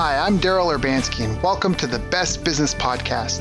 [0.00, 3.40] Hi, I'm Daryl Urbanski, and welcome to the Best Business Podcast.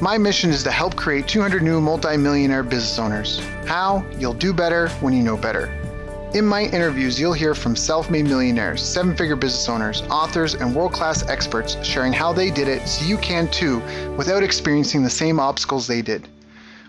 [0.00, 3.40] My mission is to help create 200 new multimillionaire business owners.
[3.66, 4.02] How?
[4.18, 5.66] You'll do better when you know better.
[6.32, 10.74] In my interviews, you'll hear from self made millionaires, seven figure business owners, authors, and
[10.74, 13.80] world class experts sharing how they did it so you can too
[14.16, 16.26] without experiencing the same obstacles they did.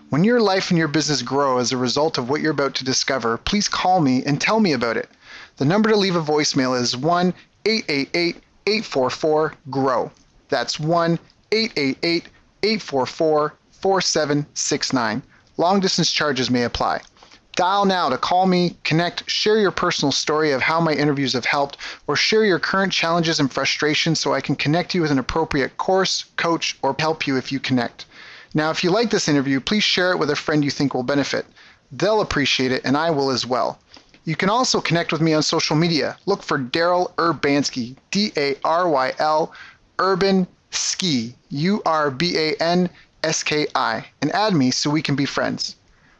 [0.08, 2.86] When your life and your business grow as a result of what you're about to
[2.86, 5.10] discover, please call me and tell me about it.
[5.58, 7.34] The number to leave a voicemail is 1
[7.66, 10.10] 888 844 GROW.
[10.48, 11.18] That's 1
[11.52, 12.26] 888
[12.62, 15.22] 844 4769.
[15.56, 17.00] Long distance charges may apply.
[17.56, 21.44] Dial now to call me, connect, share your personal story of how my interviews have
[21.44, 25.18] helped, or share your current challenges and frustrations so I can connect you with an
[25.18, 28.06] appropriate course, coach, or help you if you connect.
[28.54, 31.02] Now, if you like this interview, please share it with a friend you think will
[31.02, 31.44] benefit.
[31.92, 33.78] They'll appreciate it, and I will as well.
[34.24, 36.16] You can also connect with me on social media.
[36.26, 39.52] Look for Daryl Urbanski, D A R Y L,
[39.98, 42.90] Urban Ski, U R B A N
[43.24, 45.76] S K I, and add me so we can be friends.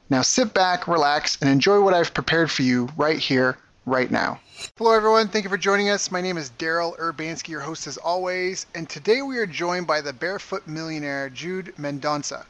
[0.08, 4.40] Now sit back, relax, and enjoy what I've prepared for you right here, right now.
[4.76, 5.28] Hello, everyone.
[5.28, 6.10] Thank you for joining us.
[6.10, 10.00] My name is Daryl Urbanski, your host as always, and today we are joined by
[10.00, 12.44] the barefoot millionaire Jude Mendonsa.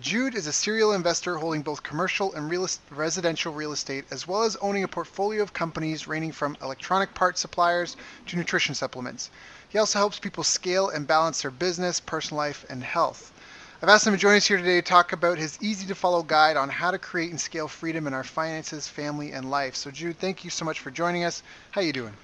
[0.00, 4.42] Jude is a serial investor holding both commercial and real residential real estate, as well
[4.42, 9.30] as owning a portfolio of companies ranging from electronic parts suppliers to nutrition supplements.
[9.68, 13.30] He also helps people scale and balance their business, personal life, and health.
[13.80, 16.24] I've asked him to join us here today to talk about his easy to follow
[16.24, 19.76] guide on how to create and scale freedom in our finances, family, and life.
[19.76, 21.44] So, Jude, thank you so much for joining us.
[21.70, 22.14] How are you doing?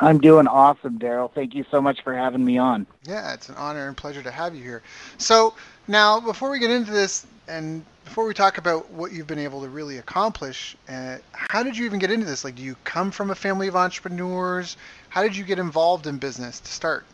[0.00, 1.32] I'm doing awesome, Daryl.
[1.32, 2.86] Thank you so much for having me on.
[3.04, 4.82] Yeah, it's an honor and pleasure to have you here.
[5.18, 5.54] So,
[5.88, 9.62] now before we get into this, and before we talk about what you've been able
[9.62, 12.44] to really accomplish, uh, how did you even get into this?
[12.44, 14.76] Like, do you come from a family of entrepreneurs?
[15.08, 17.04] How did you get involved in business to start?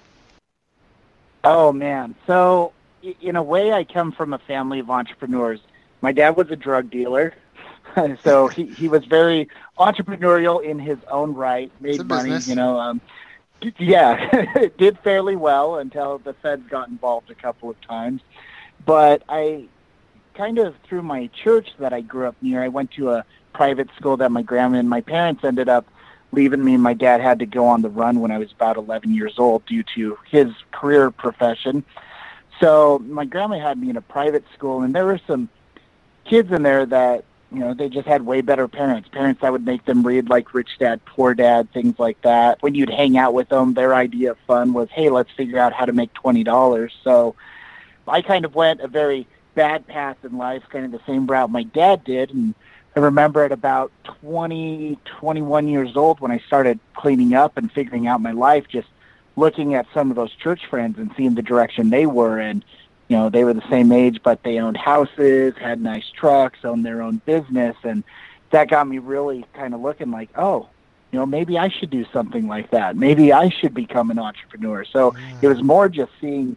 [1.45, 2.73] Oh man, so
[3.21, 5.61] in a way, I come from a family of entrepreneurs.
[6.01, 7.35] My dad was a drug dealer,
[8.23, 12.49] so he, he was very entrepreneurial in his own right, made money, business.
[12.49, 12.79] you know.
[12.79, 13.01] Um,
[13.79, 18.21] yeah, did fairly well until the feds got involved a couple of times.
[18.85, 19.67] But I
[20.35, 23.89] kind of through my church that I grew up near, I went to a private
[23.97, 25.87] school that my grandma and my parents ended up
[26.33, 26.77] leaving me.
[26.77, 29.65] My dad had to go on the run when I was about 11 years old
[29.67, 31.85] due to his career profession.
[32.61, 35.49] So my grandma had me in a private school, and there were some
[36.25, 39.09] kids in there that you know they just had way better parents.
[39.09, 42.61] Parents that would make them read like rich dad poor dad things like that.
[42.63, 45.73] When you'd hang out with them their idea of fun was hey let's figure out
[45.73, 46.93] how to make twenty dollars.
[47.03, 47.35] So
[48.07, 51.51] i kind of went a very bad path in life kind of the same route
[51.51, 52.55] my dad did and
[52.97, 57.71] i remember at about twenty twenty one years old when i started cleaning up and
[57.73, 58.89] figuring out my life just
[59.37, 62.63] looking at some of those church friends and seeing the direction they were in
[63.09, 66.85] you know, they were the same age, but they owned houses, had nice trucks, owned
[66.85, 68.03] their own business, and
[68.51, 70.69] that got me really kind of looking like, oh,
[71.13, 72.97] you know, maybe I should do something like that.
[72.97, 74.85] Maybe I should become an entrepreneur.
[74.85, 75.43] So mm.
[75.43, 76.57] it was more just seeing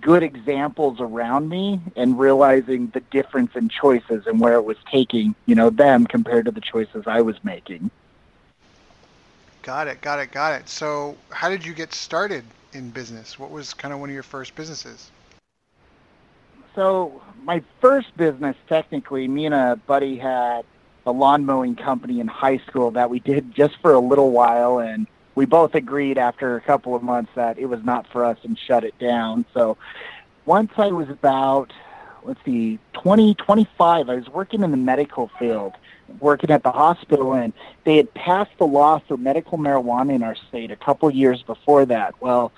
[0.00, 5.34] good examples around me and realizing the difference in choices and where it was taking,
[5.46, 7.90] you know, them compared to the choices I was making.
[9.62, 10.68] Got it, got it, got it.
[10.68, 13.38] So, how did you get started in business?
[13.38, 15.10] What was kind of one of your first businesses?
[16.74, 20.64] So my first business, technically, me and a buddy had
[21.06, 24.78] a lawn mowing company in high school that we did just for a little while,
[24.78, 28.38] and we both agreed after a couple of months that it was not for us
[28.42, 29.44] and shut it down.
[29.54, 29.78] So
[30.44, 31.72] once I was about,
[32.24, 35.72] let's see, 20, 25, I was working in the medical field,
[36.20, 37.52] working at the hospital, and
[37.84, 41.86] they had passed the law for medical marijuana in our state a couple years before
[41.86, 42.20] that.
[42.20, 42.52] Well,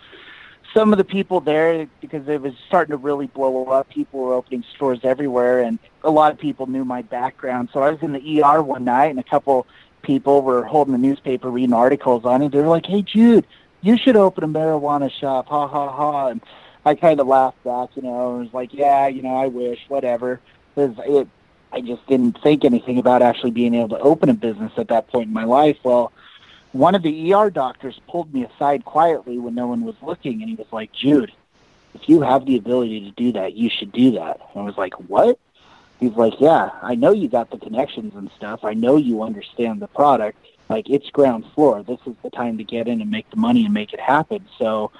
[0.75, 3.89] some of the people there because it was starting to really blow up.
[3.89, 7.71] People were opening stores everywhere, and a lot of people knew my background.
[7.73, 9.67] So I was in the ER one night, and a couple
[10.03, 12.53] people were holding the newspaper reading articles on it.
[12.53, 13.47] They were like, "Hey, Jude,
[13.83, 16.29] you should open a marijuana shop." Ha ha ha!
[16.29, 16.41] And
[16.85, 18.37] I kind of laughed back, you know.
[18.37, 20.41] I was like, "Yeah, you know, I wish, whatever."
[20.75, 21.29] Because it,
[21.73, 25.09] I just didn't think anything about actually being able to open a business at that
[25.09, 25.79] point in my life.
[25.83, 26.13] Well
[26.73, 30.49] one of the ER doctors pulled me aside quietly when no one was looking, and
[30.49, 31.33] he was like, Jude,
[31.95, 34.41] if you have the ability to do that, you should do that.
[34.55, 35.39] And I was like, what?
[35.99, 38.61] He's like, yeah, I know you got the connections and stuff.
[38.65, 40.39] I know you understand the product.
[40.69, 41.83] Like, it's ground floor.
[41.83, 44.47] This is the time to get in and make the money and make it happen.
[44.57, 44.93] So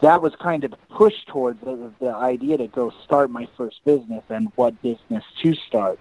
[0.00, 3.84] that was kind of the push towards the, the idea to go start my first
[3.84, 6.00] business and what business to start.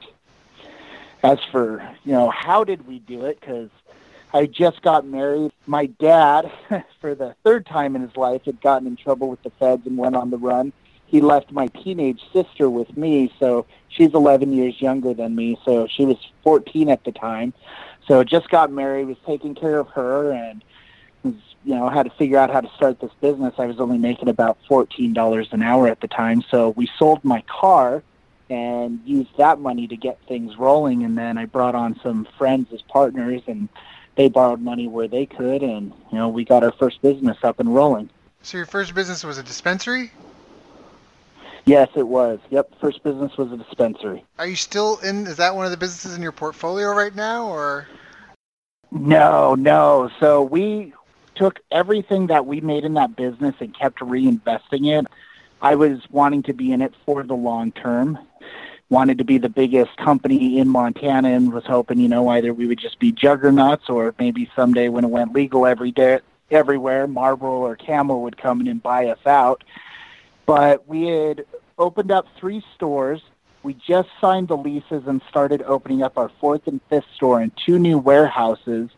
[1.23, 3.39] As for, you know, how did we do it?
[3.39, 3.69] Because
[4.33, 5.51] I just got married.
[5.65, 6.51] My dad,
[7.01, 9.97] for the third time in his life, had gotten in trouble with the feds and
[9.97, 10.71] went on the run.
[11.05, 15.85] He left my teenage sister with me, so she's 11 years younger than me, so
[15.87, 17.53] she was 14 at the time.
[18.07, 20.63] So just got married, was taking care of her, and
[21.23, 21.33] was,
[21.65, 23.53] you know, had to figure out how to start this business.
[23.57, 27.41] I was only making about $14 an hour at the time, so we sold my
[27.41, 28.03] car
[28.49, 31.03] and used that money to get things rolling.
[31.03, 33.67] And then I brought on some friends as partners, and
[34.15, 37.59] they borrowed money where they could, and you know we got our first business up
[37.59, 38.09] and rolling.
[38.43, 40.11] So your first business was a dispensary?
[41.65, 42.39] Yes, it was.
[42.49, 44.25] Yep, first business was a dispensary.
[44.39, 45.27] Are you still in?
[45.27, 47.87] Is that one of the businesses in your portfolio right now, or?
[48.91, 50.09] No, no.
[50.19, 50.93] So we
[51.35, 55.07] took everything that we made in that business and kept reinvesting it.
[55.61, 58.17] I was wanting to be in it for the long term,
[58.91, 62.67] wanted to be the biggest company in Montana and was hoping, you know, either we
[62.67, 66.19] would just be juggernauts or maybe someday when it went legal every day,
[66.51, 69.63] everywhere, Marlboro or Camel would come in and buy us out.
[70.45, 71.45] But we had
[71.79, 73.21] opened up three stores.
[73.63, 77.51] We just signed the leases and started opening up our fourth and fifth store and
[77.65, 78.89] two new warehouses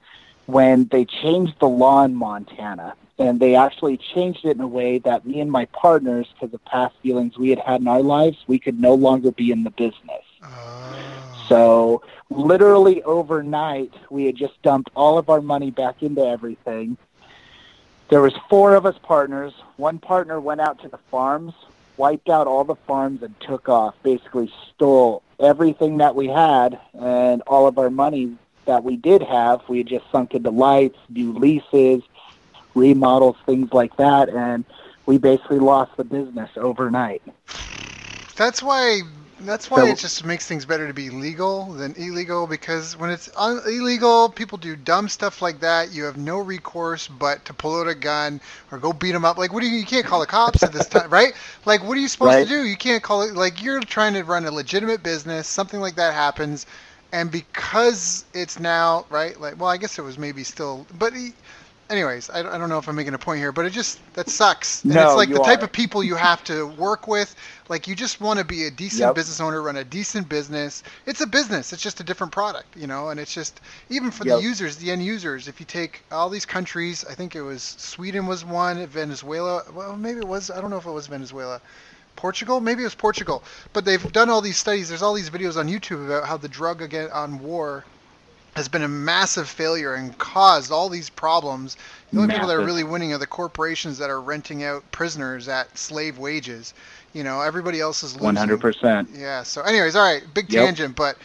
[0.45, 4.97] when they changed the law in Montana and they actually changed it in a way
[4.99, 8.37] that me and my partners, because of past feelings we had had in our lives,
[8.47, 10.23] we could no longer be in the business.
[10.43, 11.03] Oh.
[11.47, 16.97] So literally overnight, we had just dumped all of our money back into everything.
[18.09, 19.53] There was four of us partners.
[19.77, 21.53] One partner went out to the farms,
[21.97, 23.95] wiped out all the farms, and took off.
[24.03, 29.61] Basically, stole everything that we had and all of our money that we did have.
[29.67, 32.03] We had just sunk into lights, new leases,
[32.75, 34.65] remodels, things like that, and
[35.05, 37.21] we basically lost the business overnight.
[38.35, 39.01] That's why.
[39.41, 43.09] That's why so, it just makes things better to be legal than illegal because when
[43.09, 45.91] it's un- illegal, people do dumb stuff like that.
[45.91, 48.39] You have no recourse but to pull out a gun
[48.71, 49.37] or go beat them up.
[49.37, 49.79] Like, what do you?
[49.79, 51.33] You can't call the cops at this time, right?
[51.65, 52.47] Like, what are you supposed right.
[52.47, 52.63] to do?
[52.63, 53.35] You can't call it.
[53.35, 55.45] Like, you're trying to run a legitimate business.
[55.45, 56.65] Something like that happens,
[57.13, 61.13] and because it's now right, like, well, I guess it was maybe still, but.
[61.13, 61.33] He,
[61.89, 64.29] anyways, I, I don't know if I'm making a point here, but it just that
[64.29, 64.83] sucks.
[64.83, 67.35] And no, it's like the type of people you have to work with.
[67.69, 69.15] Like you just want to be a decent yep.
[69.15, 70.83] business owner, run a decent business.
[71.05, 71.71] It's a business.
[71.71, 73.09] It's just a different product, you know.
[73.09, 74.37] And it's just even for yep.
[74.37, 75.47] the users, the end users.
[75.47, 79.63] If you take all these countries, I think it was Sweden was one, Venezuela.
[79.73, 80.49] Well, maybe it was.
[80.49, 81.61] I don't know if it was Venezuela.
[82.15, 83.43] Portugal, maybe it was Portugal,
[83.73, 84.89] but they've done all these studies.
[84.89, 87.83] There's all these videos on YouTube about how the drug again on war
[88.55, 91.75] has been a massive failure and caused all these problems.
[92.11, 92.41] The only massive.
[92.41, 96.19] people that are really winning are the corporations that are renting out prisoners at slave
[96.19, 96.73] wages.
[97.13, 98.35] You know, everybody else is losing.
[98.35, 99.07] 100%.
[99.17, 99.43] Yeah.
[99.43, 100.65] So, anyways, all right, big yep.
[100.65, 101.17] tangent, but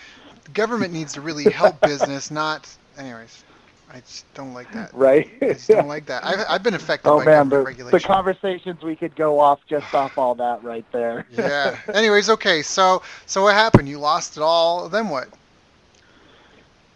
[0.54, 2.68] government needs to really help business, not.
[2.96, 3.44] Anyways,
[3.92, 4.92] I just don't like that.
[4.92, 5.30] Right.
[5.40, 6.24] I just don't like that.
[6.24, 7.98] I've, I've been affected oh, by man, the, regulation.
[7.98, 11.26] The conversations we could go off just off all that right there.
[11.32, 11.78] yeah.
[11.94, 12.60] Anyways, okay.
[12.60, 13.88] So, so what happened?
[13.88, 14.88] You lost it all.
[14.88, 15.28] Then what?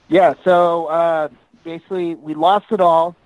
[0.09, 1.29] Yeah, so uh,
[1.65, 3.17] basically we lost it all.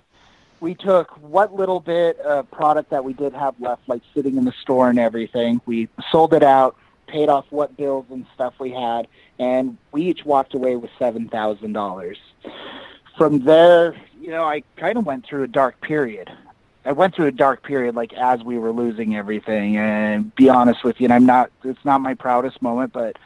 [0.61, 4.45] We took what little bit of product that we did have left, like sitting in
[4.45, 5.59] the store and everything.
[5.65, 10.25] We sold it out, paid off what bills and stuff we had, and we each
[10.25, 12.17] walked away with seven thousand dollars.
[13.17, 16.31] From there, you know, I kind of went through a dark period.
[16.85, 19.77] I went through a dark period, like as we were losing everything.
[19.77, 21.51] And be honest with you, and I'm not.
[21.63, 23.17] It's not my proudest moment, but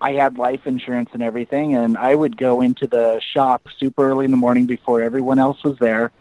[0.00, 4.24] I had life insurance and everything, and I would go into the shop super early
[4.24, 6.12] in the morning before everyone else was there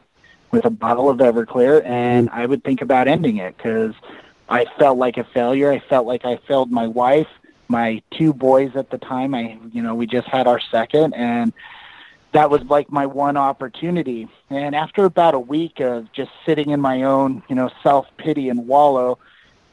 [0.52, 3.94] with a bottle of Everclear, and I would think about ending it because
[4.48, 5.72] I felt like a failure.
[5.72, 7.28] I felt like I failed my wife,
[7.68, 9.36] my two boys at the time.
[9.36, 11.52] I, you know, we just had our second, and
[12.34, 14.28] that was like my one opportunity.
[14.50, 18.50] And after about a week of just sitting in my own, you know, self pity
[18.50, 19.18] and wallow,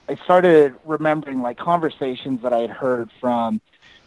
[0.09, 3.61] I started remembering like conversations that I had heard from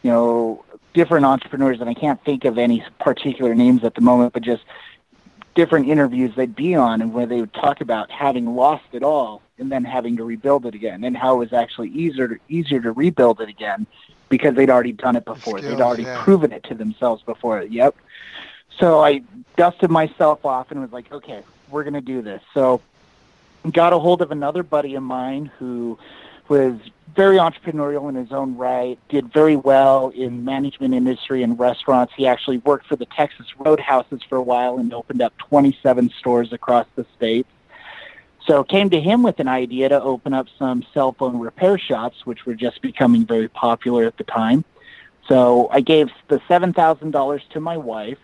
[0.04, 4.34] you know, different entrepreneurs, and I can't think of any particular names at the moment,
[4.34, 4.64] but just
[5.56, 9.42] different interviews they'd be on and where they would talk about having lost it all
[9.60, 12.82] and then having to rebuild it again and how it was actually easier to, easier
[12.82, 13.86] to rebuild it again
[14.30, 15.60] because they'd already done it before.
[15.60, 16.22] Skills, they'd already yeah.
[16.24, 17.62] proven it to themselves before.
[17.62, 17.96] Yep.
[18.80, 19.22] So I
[19.56, 22.42] dusted myself off and was like, okay, we're going to do this.
[22.54, 22.82] So
[23.72, 25.98] got a hold of another buddy of mine who
[26.50, 26.76] was
[27.16, 32.14] very entrepreneurial in his own right, did very well in management industry and restaurants.
[32.16, 36.52] He actually worked for the Texas Roadhouses for a while and opened up 27 stores
[36.52, 37.46] across the state.
[38.46, 42.26] So came to him with an idea to open up some cell phone repair shops,
[42.26, 44.66] which were just becoming very popular at the time.
[45.30, 48.18] So I gave the $7,000 to my wife,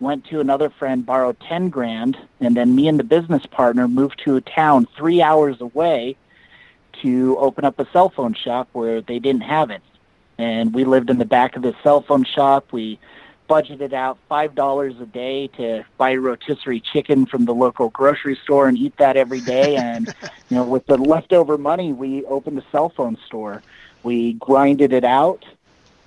[0.00, 4.20] went to another friend, borrowed 10 grand, and then me and the business partner moved
[4.24, 6.16] to a town three hours away
[7.02, 9.82] to open up a cell phone shop where they didn't have it.
[10.38, 12.72] And we lived in the back of the cell phone shop.
[12.72, 12.98] We
[13.48, 18.68] budgeted out five dollars a day to buy rotisserie chicken from the local grocery store
[18.68, 19.76] and eat that every day.
[19.90, 20.06] And
[20.48, 23.62] you know, with the leftover money, we opened a cell phone store.
[24.02, 25.44] We grinded it out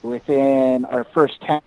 [0.02, 1.62] within our first town,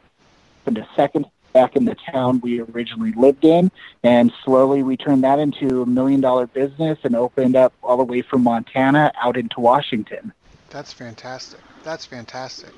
[0.66, 3.70] and a second back in the town we originally lived in,
[4.02, 8.04] and slowly we turned that into a million dollar business and opened up all the
[8.04, 10.34] way from Montana out into Washington.
[10.68, 11.60] That's fantastic.
[11.82, 12.68] That's fantastic.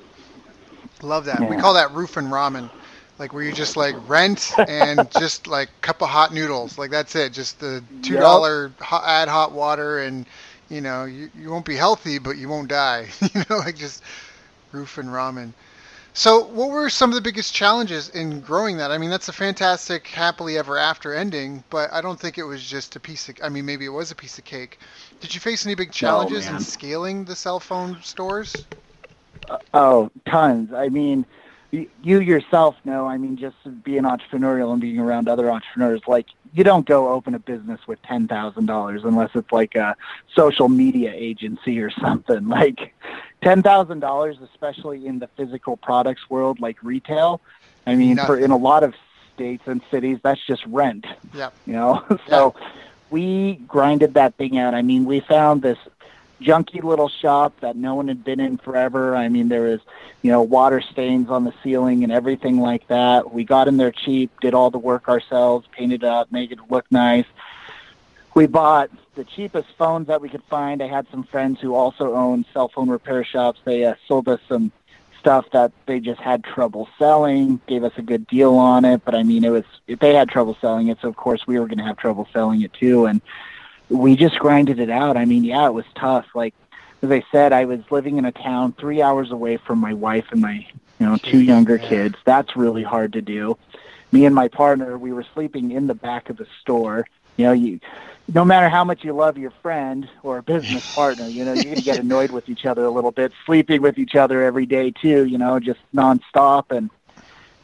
[1.02, 1.40] Love that.
[1.40, 1.48] Yeah.
[1.48, 2.70] We call that roof and ramen.
[3.18, 6.78] Like where you just like rent and just like cup of hot noodles.
[6.78, 7.32] Like that's it.
[7.32, 8.80] Just the two dollar yep.
[8.80, 10.24] hot, add hot water and
[10.68, 13.08] you know you, you won't be healthy but you won't die.
[13.34, 14.04] you know like just
[14.70, 15.52] roof and ramen.
[16.18, 18.90] So, what were some of the biggest challenges in growing that?
[18.90, 22.60] I mean, that's a fantastic happily ever after ending, but I don't think it was
[22.60, 23.36] just a piece of.
[23.40, 24.80] I mean, maybe it was a piece of cake.
[25.20, 28.52] Did you face any big challenges in scaling the cell phone stores?
[29.48, 30.72] Uh, oh, tons.
[30.72, 31.24] I mean,
[31.70, 36.64] you yourself know, I mean, just being entrepreneurial and being around other entrepreneurs, like you
[36.64, 39.94] don't go open a business with ten thousand dollars unless it's like a
[40.34, 42.48] social media agency or something.
[42.58, 42.92] Like
[43.42, 47.40] ten thousand dollars, especially in the physical products world, like retail.
[47.86, 48.26] I mean, Nothing.
[48.26, 48.94] for in a lot of
[49.34, 51.06] states and cities, that's just rent.
[51.34, 51.50] Yeah.
[51.66, 52.70] You know, so yep.
[53.10, 54.74] we grinded that thing out.
[54.74, 55.78] I mean, we found this
[56.40, 59.16] junky little shop that no one had been in forever.
[59.16, 59.80] I mean, there was,
[60.22, 63.32] you know, water stains on the ceiling and everything like that.
[63.32, 66.58] We got in there cheap, did all the work ourselves, painted it up, made it
[66.70, 67.26] look nice.
[68.38, 70.80] We bought the cheapest phones that we could find.
[70.80, 73.58] I had some friends who also own cell phone repair shops.
[73.64, 74.70] They uh, sold us some
[75.18, 79.04] stuff that they just had trouble selling, gave us a good deal on it.
[79.04, 81.66] But I mean, it was, they had trouble selling it, so of course we were
[81.66, 83.06] going to have trouble selling it too.
[83.06, 83.20] And,
[83.88, 85.16] we just grinded it out.
[85.16, 86.26] I mean, yeah, it was tough.
[86.34, 86.54] Like
[87.02, 90.26] as I said, I was living in a town three hours away from my wife
[90.30, 90.66] and my
[91.00, 92.16] you know two younger kids.
[92.24, 93.56] That's really hard to do.
[94.12, 97.06] Me and my partner, we were sleeping in the back of the store.
[97.36, 97.80] You know, you
[98.32, 101.74] no matter how much you love your friend or a business partner, you know, you're
[101.74, 104.90] gonna get annoyed with each other a little bit, sleeping with each other every day
[104.90, 106.90] too, you know, just nonstop and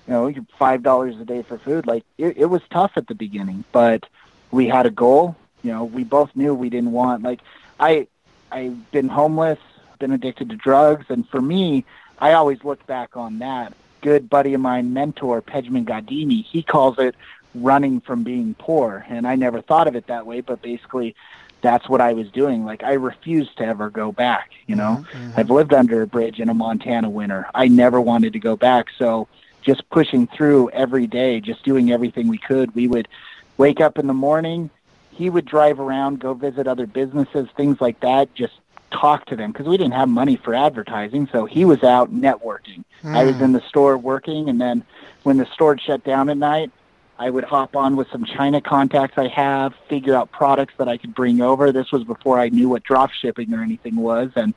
[0.06, 1.86] you know, five dollars a day for food.
[1.86, 4.06] Like it, it was tough at the beginning, but
[4.50, 7.40] we had a goal you know, we both knew we didn't want like
[7.80, 8.06] I
[8.52, 9.58] I've been homeless,
[9.98, 11.84] been addicted to drugs, and for me,
[12.20, 13.72] I always look back on that.
[14.02, 17.16] Good buddy of mine, mentor Pejman Ghadimi, he calls it
[17.54, 21.14] running from being poor, and I never thought of it that way, but basically
[21.60, 22.64] that's what I was doing.
[22.64, 25.04] Like I refused to ever go back, you know.
[25.12, 25.40] Mm-hmm.
[25.40, 27.48] I've lived under a bridge in a Montana winter.
[27.54, 29.28] I never wanted to go back, so
[29.62, 32.74] just pushing through every day, just doing everything we could.
[32.74, 33.08] We would
[33.56, 34.70] wake up in the morning,
[35.10, 38.54] he would drive around, go visit other businesses, things like that, just
[38.90, 41.28] talk to them because we didn't have money for advertising.
[41.32, 42.84] So he was out networking.
[43.02, 43.16] Mm.
[43.16, 44.84] I was in the store working, and then
[45.22, 46.70] when the store shut down at night,
[47.18, 50.96] I would hop on with some China contacts I have, figure out products that I
[50.96, 51.70] could bring over.
[51.70, 54.54] This was before I knew what drop shipping or anything was, and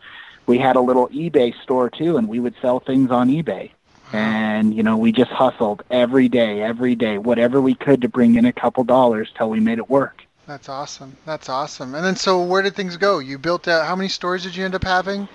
[0.47, 3.71] we had a little eBay store too, and we would sell things on eBay.
[4.13, 8.35] And you know, we just hustled every day, every day, whatever we could to bring
[8.35, 10.23] in a couple dollars till we made it work.
[10.47, 11.17] That's awesome.
[11.25, 11.93] That's awesome.
[11.93, 13.19] And then, so where did things go?
[13.19, 13.85] You built out.
[13.85, 15.27] How many stores did you end up having?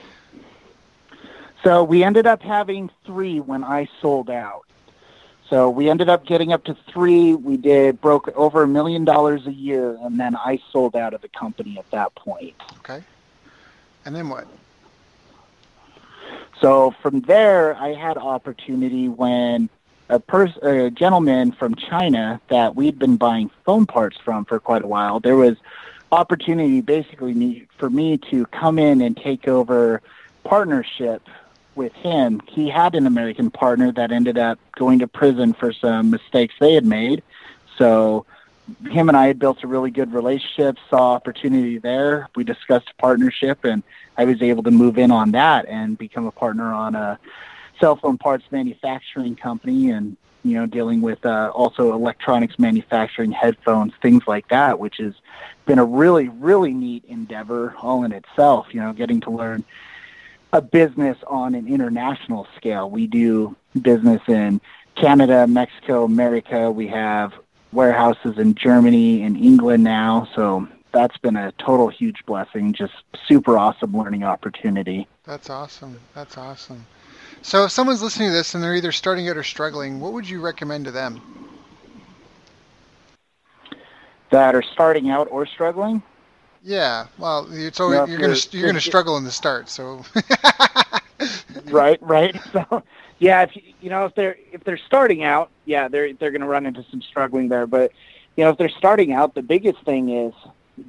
[1.62, 4.64] So we ended up having three when I sold out.
[5.52, 7.34] So we ended up getting up to three.
[7.34, 11.20] We did broke over a million dollars a year, and then I sold out of
[11.20, 12.54] the company at that point.
[12.78, 13.02] Okay.
[14.06, 14.46] And then what?
[16.58, 19.68] So from there, I had opportunity when
[20.08, 24.82] a, pers- a gentleman from China that we'd been buying phone parts from for quite
[24.82, 25.20] a while.
[25.20, 25.58] There was
[26.12, 30.00] opportunity basically for me to come in and take over
[30.44, 31.28] partnership
[31.74, 32.40] with him.
[32.48, 36.74] He had an American partner that ended up going to prison for some mistakes they
[36.74, 37.22] had made.
[37.78, 38.26] So
[38.88, 42.28] him and I had built a really good relationship, saw opportunity there.
[42.36, 43.82] We discussed partnership and
[44.16, 47.18] I was able to move in on that and become a partner on a
[47.80, 53.92] cell phone parts manufacturing company and you know dealing with uh, also electronics manufacturing headphones
[54.02, 55.14] things like that which has
[55.66, 59.64] been a really really neat endeavor all in itself you know getting to learn
[60.52, 62.90] a business on an international scale.
[62.90, 64.60] We do business in
[64.94, 66.70] canada mexico america.
[66.70, 67.32] We have
[67.72, 70.28] warehouses in germany and england now.
[70.34, 72.74] So that's been a total huge blessing.
[72.74, 72.92] Just
[73.26, 75.08] super awesome learning opportunity.
[75.24, 75.98] That's awesome.
[76.14, 76.84] That's awesome.
[77.40, 80.28] So if someone's listening to this and they're either starting out or struggling, what would
[80.28, 81.22] you recommend to them?
[84.32, 86.02] that are starting out or struggling.
[86.64, 90.04] Yeah, well, it's always, you're, you're gonna you're gonna struggle in the start, so.
[91.66, 92.36] right, right.
[92.52, 92.82] So,
[93.18, 96.46] yeah, if you, you know if they're if they're starting out, yeah, they're they're gonna
[96.46, 97.66] run into some struggling there.
[97.66, 97.92] But
[98.36, 100.34] you know, if they're starting out, the biggest thing is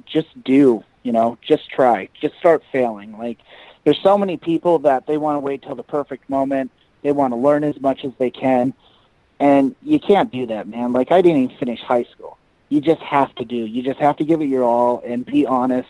[0.06, 0.84] just do.
[1.02, 3.18] You know, just try, just start failing.
[3.18, 3.38] Like,
[3.84, 6.70] there's so many people that they want to wait till the perfect moment.
[7.02, 8.72] They want to learn as much as they can,
[9.38, 10.92] and you can't do that, man.
[10.92, 13.56] Like, I didn't even finish high school you just have to do.
[13.56, 15.88] You just have to give it your all and be honest,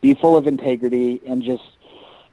[0.00, 1.64] be full of integrity, and just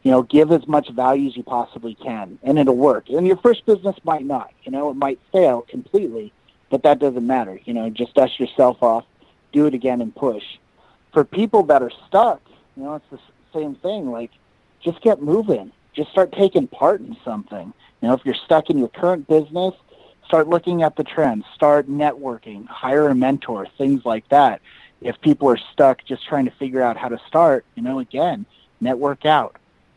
[0.04, 3.10] you know give as much value as you possibly can, and it'll work.
[3.10, 4.52] And your first business might not.
[4.64, 6.32] You know, it might fail completely,
[6.70, 7.60] but that doesn't matter.
[7.66, 9.06] You know, just dust yourself off,
[9.52, 10.44] do it again, and push.
[11.14, 12.42] For people that are stuck,
[12.78, 13.20] you know, it's the
[13.54, 14.12] same thing.
[14.12, 14.32] Like,
[14.84, 15.72] just get moving.
[15.94, 17.74] Just start taking part in something.
[18.02, 19.74] You know, if you're stuck in your current business,
[20.30, 24.62] start looking at the trends, start networking, hire a mentor, things like that.
[25.02, 28.46] If people are stuck just trying to figure out how to start, you know, again,
[28.80, 29.56] network out.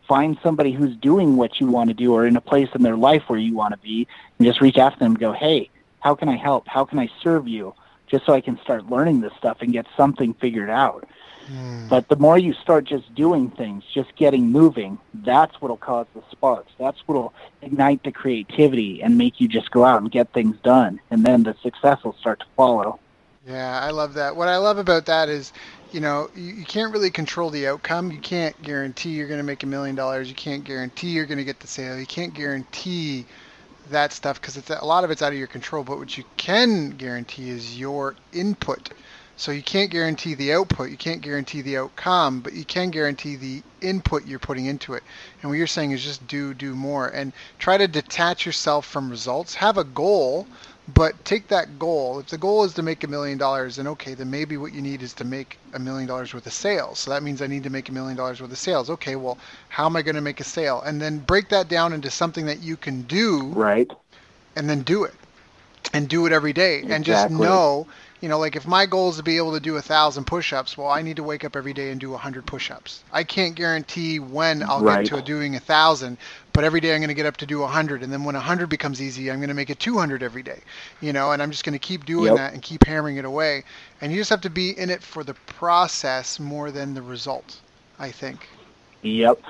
[0.09, 2.97] Find somebody who's doing what you want to do or in a place in their
[2.97, 4.09] life where you want to be
[4.39, 5.69] and just reach out to them and go, hey,
[6.01, 6.67] how can I help?
[6.67, 7.75] How can I serve you?
[8.07, 11.07] Just so I can start learning this stuff and get something figured out.
[11.51, 11.89] Mm.
[11.89, 16.23] But the more you start just doing things, just getting moving, that's what'll cause the
[16.31, 16.73] sparks.
[16.79, 21.01] That's what'll ignite the creativity and make you just go out and get things done.
[21.11, 22.99] And then the success will start to follow.
[23.47, 24.37] Yeah, I love that.
[24.37, 25.53] What I love about that is,
[25.91, 28.13] you know, you, you can't really control the outcome.
[28.13, 30.29] You can't guarantee you're going to make a million dollars.
[30.29, 31.99] You can't guarantee you're going to get the sale.
[31.99, 33.27] You can't guarantee
[33.91, 35.83] that stuff because it's a lot of it's out of your control.
[35.83, 38.91] But what you can guarantee is your input
[39.37, 43.37] so you can't guarantee the output, you can't guarantee the outcome, but you can guarantee
[43.37, 45.03] the input you're putting into it.
[45.41, 49.11] And what you're saying is just do, do more, and try to detach yourself from
[49.11, 49.55] results.
[49.55, 50.47] Have a goal,
[50.95, 52.19] but take that goal.
[52.19, 54.83] If the goal is to make a million dollars, then okay, then maybe what you
[54.83, 56.99] need is to make a million dollars worth of sales.
[56.99, 58.91] So that means I need to make a million dollars worth of sales.
[58.91, 60.83] Okay, well, how am I going to make a sale?
[60.83, 63.47] And then break that down into something that you can do.
[63.47, 63.90] Right.
[64.57, 65.14] And then do it.
[65.95, 66.77] And do it every day.
[66.77, 66.95] Exactly.
[66.95, 67.87] And just know
[68.23, 70.79] you know, like if my goal is to be able to do a thousand push-ups,
[70.79, 73.03] well, I need to wake up every day and do a hundred push-ups.
[73.13, 75.05] I can't guarantee when I'll right.
[75.05, 76.19] get to doing a thousand,
[76.53, 78.37] but every day I'm going to get up to do a hundred, and then when
[78.37, 80.61] a hundred becomes easy, I'm going to make it 200 every day.
[81.01, 82.37] You know, and I'm just going to keep doing yep.
[82.37, 83.65] that and keep hammering it away.
[84.01, 87.61] And you just have to be in it for the process more than the result.
[87.99, 88.49] I think.
[89.03, 89.41] Yep.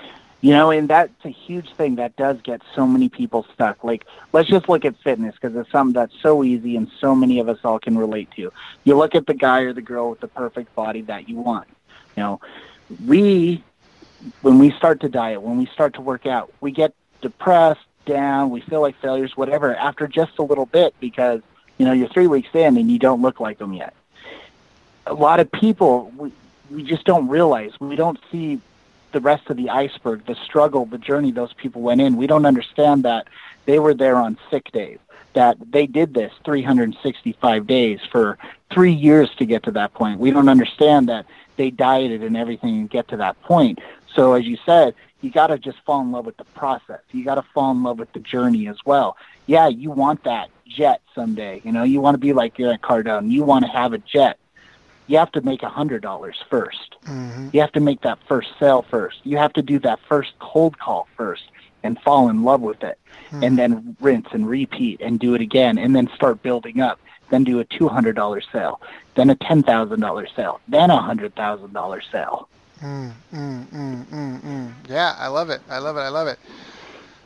[0.42, 3.84] You know, and that's a huge thing that does get so many people stuck.
[3.84, 7.38] Like, let's just look at fitness because it's something that's so easy and so many
[7.38, 8.52] of us all can relate to.
[8.82, 11.68] You look at the guy or the girl with the perfect body that you want.
[12.16, 12.40] You know,
[13.06, 13.62] we,
[14.40, 18.50] when we start to diet, when we start to work out, we get depressed, down,
[18.50, 21.40] we feel like failures, whatever, after just a little bit because,
[21.78, 23.94] you know, you're three weeks in and you don't look like them yet.
[25.06, 26.32] A lot of people, we,
[26.68, 28.60] we just don't realize, we don't see
[29.12, 32.16] the rest of the iceberg, the struggle, the journey those people went in.
[32.16, 33.28] We don't understand that
[33.66, 34.98] they were there on sick days,
[35.34, 38.38] that they did this 365 days for
[38.72, 40.18] three years to get to that point.
[40.18, 43.78] We don't understand that they dieted and everything and get to that point.
[44.14, 47.00] So as you said, you got to just fall in love with the process.
[47.12, 49.16] You got to fall in love with the journey as well.
[49.46, 51.60] Yeah, you want that jet someday.
[51.64, 53.30] You know, you want to be like Grant Cardone.
[53.30, 54.38] You want to have a jet
[55.06, 56.70] you have to make a hundred dollars 1st
[57.04, 57.48] mm-hmm.
[57.52, 59.20] You have to make that first sale first.
[59.24, 61.44] You have to do that first cold call first
[61.82, 63.42] and fall in love with it, mm-hmm.
[63.42, 67.00] and then rinse and repeat and do it again, and then start building up.
[67.30, 68.80] Then do a two hundred dollar sale,
[69.14, 72.48] then a ten thousand dollar sale, then a hundred thousand dollar sale.
[72.82, 74.72] Mm, mm, mm, mm, mm.
[74.88, 75.60] Yeah, I love it.
[75.70, 76.00] I love it.
[76.00, 76.38] I love it.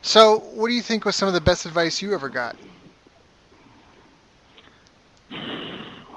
[0.03, 2.55] So, what do you think was some of the best advice you ever got?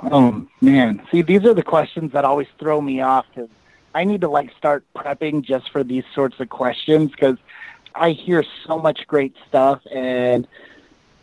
[0.03, 3.51] Oh man, see, these are the questions that always throw me off because
[3.95, 7.37] I need to like start prepping just for these sorts of questions because
[7.95, 10.47] I hear so much great stuff and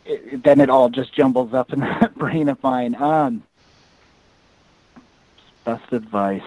[0.05, 2.95] it, then it all just jumbles up in that brain of mine.
[2.95, 3.43] Um,
[5.63, 6.41] best advice.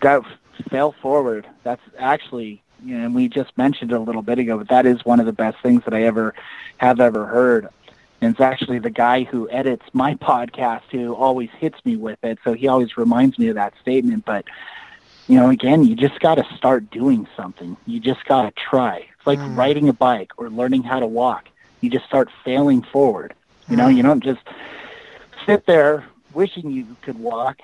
[0.00, 0.24] Go
[0.70, 1.46] fail forward.
[1.62, 4.86] That's actually, you know, and we just mentioned it a little bit ago, but that
[4.86, 6.34] is one of the best things that I ever
[6.78, 7.68] have ever heard.
[8.20, 12.38] And it's actually the guy who edits my podcast who always hits me with it.
[12.44, 14.24] So he always reminds me of that statement.
[14.24, 14.44] But,
[15.28, 17.76] you know, again, you just got to start doing something.
[17.86, 19.06] You just got to try.
[19.18, 19.56] It's like mm.
[19.56, 21.48] riding a bike or learning how to walk.
[21.80, 23.34] You just start failing forward.
[23.68, 23.96] You know, mm.
[23.96, 24.42] you don't just
[25.44, 27.60] sit there wishing you could walk.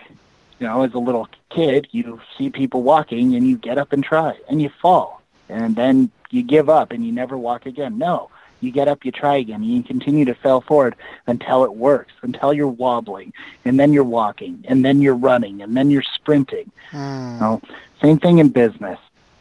[0.58, 4.02] You know, as a little kid, you see people walking and you get up and
[4.04, 5.22] try and you fall.
[5.48, 7.98] And then you give up and you never walk again.
[7.98, 8.30] No,
[8.62, 9.62] You get up, you try again.
[9.62, 10.94] You continue to fail forward
[11.26, 13.32] until it works, until you're wobbling,
[13.64, 16.70] and then you're walking, and then you're running, and then you're sprinting.
[16.92, 17.34] Mm.
[17.34, 17.62] You know,
[18.00, 18.98] same thing in business.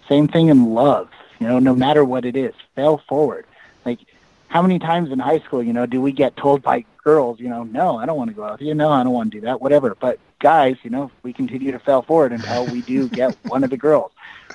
[0.09, 1.09] Same thing in love.
[1.39, 3.45] You know, no matter what it is, fail forward.
[3.85, 3.99] Like,
[4.47, 7.47] how many times in high school, you know, do we get told by girls, you
[7.47, 8.73] know, no, I don't want to go out with you.
[8.73, 9.61] No, I don't want to do that.
[9.61, 9.95] Whatever.
[9.99, 13.69] But guys, you know, we continue to fail forward until we do get one of
[13.69, 14.11] the girls.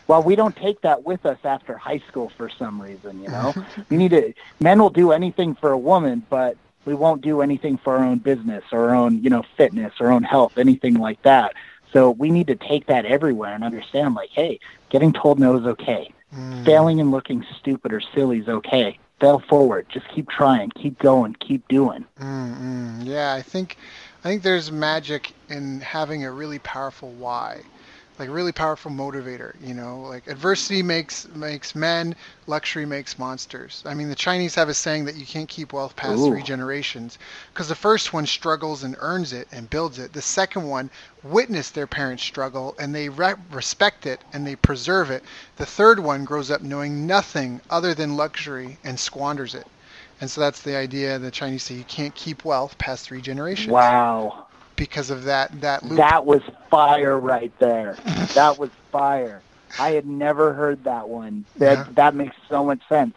[0.07, 3.22] Well, we don't take that with us after high school for some reason.
[3.22, 3.55] You know,
[3.88, 4.35] we need to.
[4.61, 8.18] Men will do anything for a woman, but we won't do anything for our own
[8.18, 11.55] business, our own, you know, fitness, our own health, anything like that.
[11.92, 15.66] So we need to take that everywhere and understand, like, hey, getting told no is
[15.66, 16.12] okay.
[16.35, 16.64] Mm.
[16.64, 18.99] Failing and looking stupid or silly is okay.
[19.20, 19.87] Fail forward.
[19.88, 20.70] Just keep trying.
[20.70, 21.35] Keep going.
[21.40, 22.05] Keep doing.
[22.20, 23.03] Mm-hmm.
[23.03, 23.79] Yeah, I think,
[24.26, 27.62] I think there's magic in having a really powerful why
[28.18, 30.00] like a really powerful motivator you know?
[30.00, 33.84] Like adversity makes makes men luxury makes monsters.
[33.86, 36.30] I mean the chinese have a saying that you can't keep wealth past Ooh.
[36.30, 37.18] three generations
[37.54, 40.12] because the first one struggles and earns it and builds it.
[40.12, 40.90] The second one
[41.22, 45.22] witnessed their parents struggle and they re- respect it and they preserve it.
[45.54, 49.68] The third one grows up knowing nothing other than luxury and squanders it
[50.20, 53.72] and so that's the idea the chinese say you can't keep wealth past three generations
[53.72, 55.96] wow because of that that loop.
[55.96, 57.96] That was fire right there.
[58.35, 59.42] that was fire.
[59.81, 61.44] I had never heard that one.
[61.57, 61.92] That yeah.
[61.94, 63.14] that makes so much sense.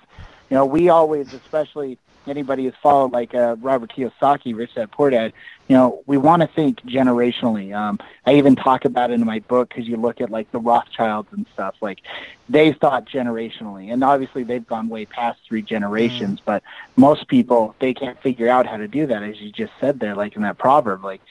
[0.49, 1.97] You know, we always, especially
[2.29, 5.33] anybody who's followed like uh, Robert Kiyosaki, Rich Dad Poor Dad,
[5.67, 7.75] you know, we want to think generationally.
[7.75, 10.59] Um, I even talk about it in my book because you look at like the
[10.59, 11.75] Rothschilds and stuff.
[11.81, 12.01] Like
[12.47, 16.39] they thought generationally, and obviously they've gone way past three generations.
[16.39, 16.45] Mm.
[16.45, 16.63] But
[16.95, 20.15] most people they can't figure out how to do that, as you just said there,
[20.15, 21.03] like in that proverb.
[21.03, 21.21] Like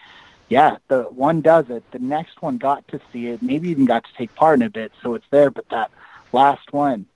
[0.48, 1.84] yeah, the one does it.
[1.90, 4.70] The next one got to see it, maybe even got to take part in a
[4.70, 5.50] bit, so it's there.
[5.50, 5.90] But that
[6.32, 7.06] last one,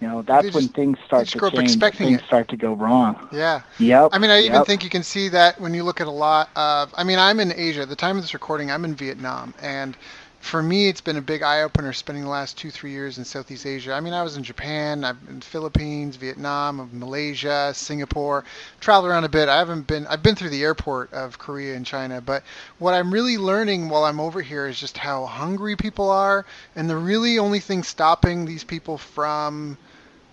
[0.00, 1.78] you know, that's just, when things start to change.
[1.78, 2.24] Things it.
[2.24, 3.28] start to go wrong.
[3.32, 3.62] Yeah.
[3.78, 4.10] Yep.
[4.12, 4.52] I mean, I yep.
[4.52, 6.92] even think you can see that when you look at a lot of.
[6.96, 7.82] I mean, I'm in Asia.
[7.82, 9.96] At the time of this recording, I'm in Vietnam, and
[10.40, 13.24] for me, it's been a big eye opener spending the last two, three years in
[13.26, 13.92] Southeast Asia.
[13.92, 18.44] I mean, I was in Japan, I've been in the Philippines, Vietnam, Malaysia, Singapore,
[18.80, 19.50] traveled around a bit.
[19.50, 22.42] I haven't been, I've been through the airport of Korea and China, but
[22.78, 26.88] what I'm really learning while I'm over here is just how hungry people are, and
[26.88, 29.76] the really only thing stopping these people from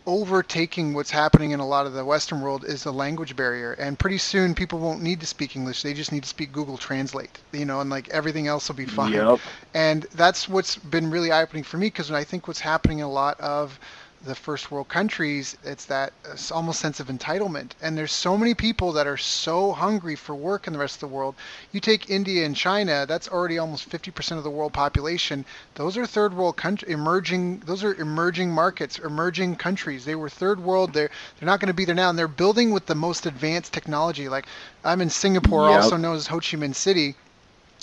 [0.07, 3.73] overtaking what's happening in a lot of the Western world is a language barrier.
[3.73, 5.83] And pretty soon people won't need to speak English.
[5.83, 8.85] They just need to speak Google Translate, you know, and like everything else will be
[8.85, 9.11] fine.
[9.11, 9.39] Yep.
[9.73, 13.05] And that's what's been really eye opening for me because I think what's happening in
[13.05, 13.77] a lot of
[14.27, 17.71] the first world countries, it's that uh, it's almost sense of entitlement.
[17.81, 20.99] And there's so many people that are so hungry for work in the rest of
[20.99, 21.35] the world.
[21.71, 25.45] You take India and China, that's already almost 50% of the world population.
[25.75, 30.05] Those are third world country emerging those are emerging markets, emerging countries.
[30.05, 30.93] They were third world.
[30.93, 31.09] They're
[31.39, 34.29] they're not going to be there now and they're building with the most advanced technology.
[34.29, 34.45] Like
[34.83, 35.83] I'm in Saigon, yep.
[35.83, 37.15] also known as Ho Chi Minh City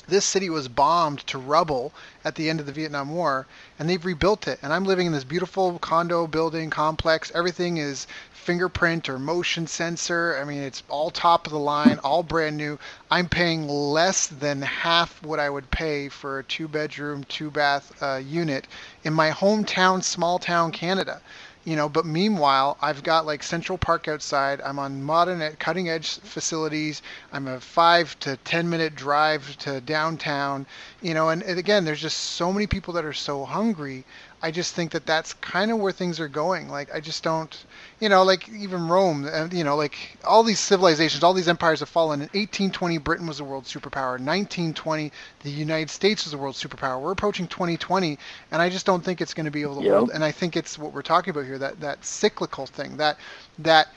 [0.07, 1.93] this city was bombed to rubble
[2.25, 3.47] at the end of the Vietnam War,
[3.79, 4.59] and they've rebuilt it.
[4.63, 7.33] And I'm living in this beautiful condo building complex.
[7.35, 10.39] Everything is fingerprint or motion sensor.
[10.39, 12.79] I mean, it's all top of the line, all brand new.
[13.11, 17.91] I'm paying less than half what I would pay for a two bedroom, two bath
[18.03, 18.67] uh, unit
[19.03, 21.23] in my hometown, small town Canada
[21.65, 24.61] you know but meanwhile i've got like central park outside.
[24.61, 27.01] I'm on modern at cutting edge facilities.
[27.33, 30.67] I'm a five to ten minute drive to downtown
[31.01, 34.05] you know and, and again there's just so many people that are so hungry.
[34.43, 36.69] I just think that that's kind of where things are going.
[36.69, 37.65] Like I just don't,
[38.05, 41.81] you know, like even Rome, and you know, like all these civilizations, all these empires
[41.81, 42.21] have fallen.
[42.21, 44.21] In 1820, Britain was a world superpower.
[44.21, 45.11] 1920,
[45.43, 47.01] the United States was a world superpower.
[47.01, 48.19] We're approaching 2020,
[48.53, 49.95] and I just don't think it's going to be able to yep.
[49.95, 50.11] hold.
[50.11, 53.17] And I think it's what we're talking about here that that cyclical thing, that
[53.61, 53.89] that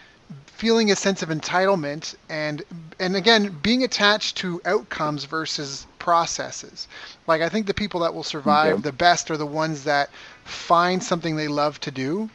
[0.46, 2.64] feeling a sense of entitlement and
[3.00, 6.88] and again being attached to outcomes versus processes
[7.28, 8.82] like i think the people that will survive okay.
[8.82, 10.10] the best are the ones that
[10.44, 12.30] find something they love to do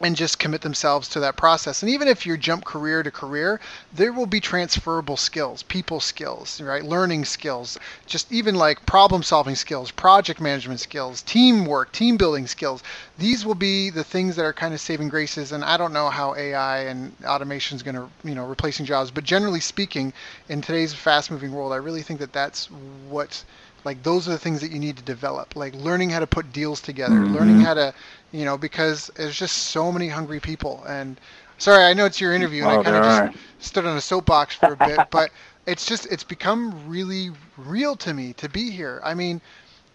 [0.00, 1.82] and just commit themselves to that process.
[1.82, 3.60] And even if you jump career to career,
[3.92, 6.84] there will be transferable skills, people skills, right?
[6.84, 12.82] Learning skills, just even like problem solving skills, project management skills, teamwork, team building skills.
[13.18, 15.50] These will be the things that are kind of saving graces.
[15.52, 19.10] And I don't know how AI and automation is going to, you know, replacing jobs,
[19.10, 20.12] but generally speaking,
[20.48, 22.70] in today's fast moving world, I really think that that's
[23.08, 23.44] what
[23.84, 26.52] like those are the things that you need to develop like learning how to put
[26.52, 27.34] deals together mm-hmm.
[27.34, 27.92] learning how to
[28.32, 31.20] you know because there's just so many hungry people and
[31.58, 34.00] sorry i know it's your interview and oh, i kind of just stood on a
[34.00, 35.30] soapbox for a bit but
[35.66, 39.40] it's just it's become really real to me to be here i mean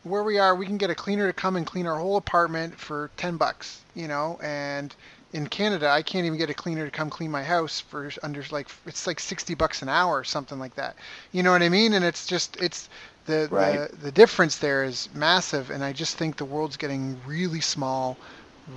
[0.03, 2.77] where we are we can get a cleaner to come and clean our whole apartment
[2.77, 4.95] for 10 bucks you know and
[5.33, 8.43] in Canada, I can't even get a cleaner to come clean my house for under
[8.51, 10.95] like it's like 60 bucks an hour or something like that.
[11.31, 11.93] You know what I mean?
[11.93, 12.87] And it's just it's
[13.25, 13.89] the Right.
[13.91, 18.17] the, the difference there is massive and I just think the world's getting really small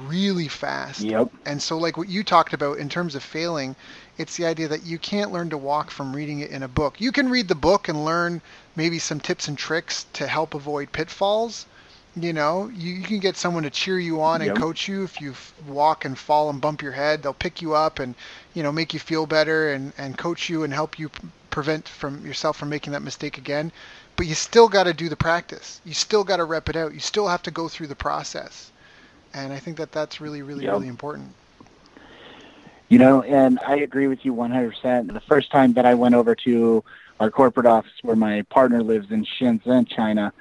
[0.07, 1.03] really fast.
[1.03, 1.31] Yep.
[1.45, 3.77] And so like what you talked about in terms of failing,
[4.19, 7.01] it's the idea that you can't learn to walk from reading it in a book.
[7.01, 8.43] You can read the book and learn
[8.75, 11.67] maybe some tips and tricks to help avoid pitfalls.
[12.17, 15.21] You know, you, you can get someone to cheer you on and coach you if
[15.21, 17.23] you f- walk and fall and bump your head.
[17.23, 18.15] They'll pick you up and,
[18.55, 21.87] you know, make you feel better and, and coach you and help you p- prevent
[21.89, 23.71] from yourself from making that mistake again.
[24.17, 25.81] But you still got to do the practice.
[25.85, 26.95] You still got to rep it out.
[26.95, 28.73] You still have to go through the process.
[29.35, 30.73] And I think that that's really, really, Yep.
[30.73, 31.33] really important.
[32.89, 35.13] You know, and I agree with you 100%.
[35.13, 36.85] The first time that I went over to
[37.21, 40.33] our corporate office where my partner lives in Shenzhen, China,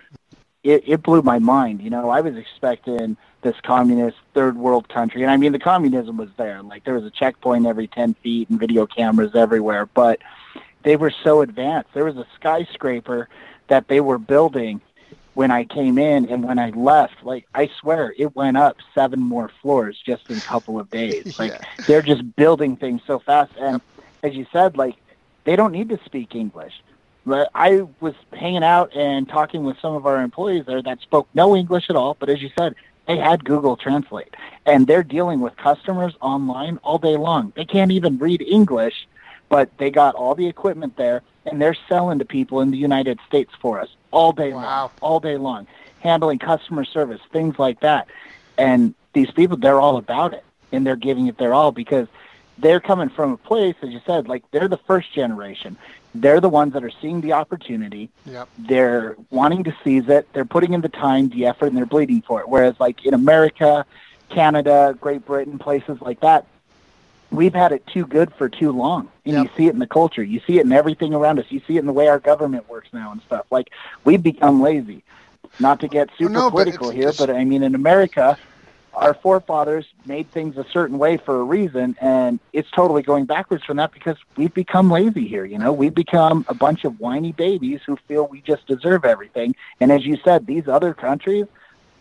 [0.63, 1.81] it, it blew my mind.
[1.81, 6.17] You know, I was expecting this communist third world country, and I mean, the communism
[6.17, 6.61] was there.
[6.63, 10.19] Like, there was a checkpoint every 10 feet and video cameras everywhere, but
[10.83, 11.89] they were so advanced.
[11.93, 13.27] There was a skyscraper
[13.67, 14.81] that they were building
[15.33, 19.19] when I came in and when I left, like I swear it went up seven
[19.19, 21.35] more floors just in a couple of days.
[21.39, 21.83] Like Yeah.
[21.87, 23.51] they're just building things so fast.
[23.59, 23.81] And
[24.23, 24.95] as you said, like
[25.43, 26.73] they don't need to speak English.
[27.25, 31.27] But I was hanging out and talking with some of our employees there that spoke
[31.33, 32.15] no English at all.
[32.19, 32.75] But as you said,
[33.07, 37.51] they had Google Translate, and they're dealing with customers online all day long.
[37.55, 39.07] They can't even read English,
[39.49, 43.19] but they got all the equipment there, and they're selling to people in the United
[43.27, 44.61] States for us all day Wow.
[44.61, 45.67] long, all day long,
[45.99, 48.07] handling customer service, things like that.
[48.57, 52.07] And these people, they're all about it, and they're giving it their all because
[52.57, 55.77] they're coming from a place, as you said, like they're the first generation.
[56.13, 58.09] They're the ones that are seeing the opportunity.
[58.25, 58.47] Yep.
[58.57, 60.31] They're wanting to seize it.
[60.31, 62.47] They're putting in the time, the effort, and they're bleeding for it.
[62.47, 63.85] Whereas, like in America,
[64.29, 66.45] Canada, Great Britain, places like that,
[67.31, 69.09] we've had it too good for too long.
[69.25, 69.43] And Yep.
[69.43, 70.23] you see it in the culture.
[70.23, 71.45] You see it in everything around us.
[71.49, 73.45] You see it in the way our government works now and stuff.
[73.51, 73.69] Like
[74.03, 75.03] we've become lazy.
[75.59, 78.37] Not to get super no, but political it's- here, it's- but I mean, in America,
[78.93, 83.63] our forefathers made things a certain way for a reason, and it's totally going backwards
[83.63, 85.43] from that because we've become lazy here.
[85.45, 89.55] You know, we've become a bunch of whiny babies who feel we just deserve everything.
[89.81, 91.45] And as you said, these other countries,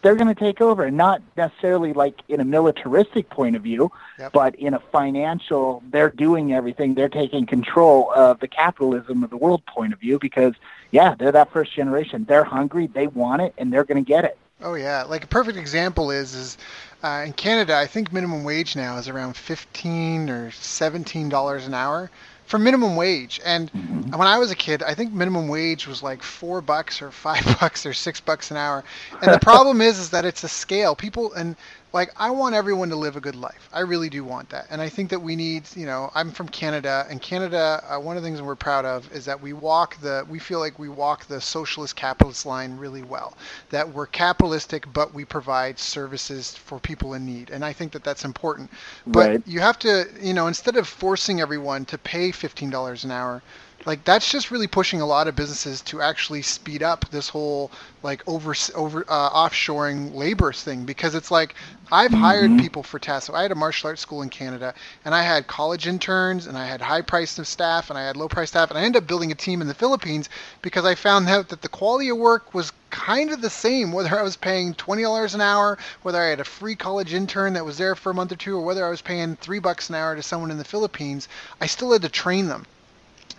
[0.04, 3.90] they're going to take over, and not necessarily like in a militaristic point of view,
[4.20, 4.32] Yep.
[4.32, 9.36] but in a financial, they're doing everything, they're taking control of the capitalism of the
[9.36, 10.54] world point of view because,
[10.92, 12.24] yeah, they're that first generation.
[12.28, 14.38] They're hungry, they want it, and they're going to get it.
[14.62, 16.58] Oh yeah, like a perfect example is is
[17.02, 17.76] uh, in Canada.
[17.76, 22.08] I think minimum wage now is around fifteen or seventeen dollars an hour
[22.46, 23.40] for minimum wage.
[23.44, 24.16] And mm-hmm.
[24.16, 27.44] when I was a kid, I think minimum wage was like four bucks or five
[27.60, 28.84] bucks or six bucks an hour.
[29.22, 30.94] And the problem is, is that it's a scale.
[30.94, 31.56] People and
[31.94, 33.70] like I want everyone to live a good life.
[33.72, 34.66] I really do want that.
[34.70, 37.82] And I think that we need, you know, I'm from Canada, and Canada.
[37.88, 40.26] Uh, one of the things we're proud of is that we walk the.
[40.28, 43.38] We feel like we walk the socialist capitalist line really well.
[43.70, 47.50] That we're capitalistic, but we provide services for people in need.
[47.50, 48.70] And I think that that's important.
[49.06, 49.42] But Right.
[49.46, 53.42] you have to, you know, instead of forcing everyone to pay fifteen dollars an hour,
[53.86, 57.70] like that's just really pushing a lot of businesses to actually speed up this whole
[58.02, 61.54] like over over uh, offshoring labor thing because it's like
[61.92, 63.26] I've hired people for tasks.
[63.26, 66.56] So I had a martial arts school in Canada, and I had college interns, and
[66.56, 69.06] I had high priced staff, and I had low priced staff, and I ended up
[69.06, 70.30] building a team in the Philippines
[70.62, 74.18] because I found out that the quality of work was kind of the same whether
[74.18, 77.66] I was paying twenty dollars an hour, whether I had a free college intern that
[77.66, 79.94] was there for a month or two, or whether I was paying three bucks an
[79.94, 81.28] hour to someone in the Philippines.
[81.60, 82.66] I still had to train them.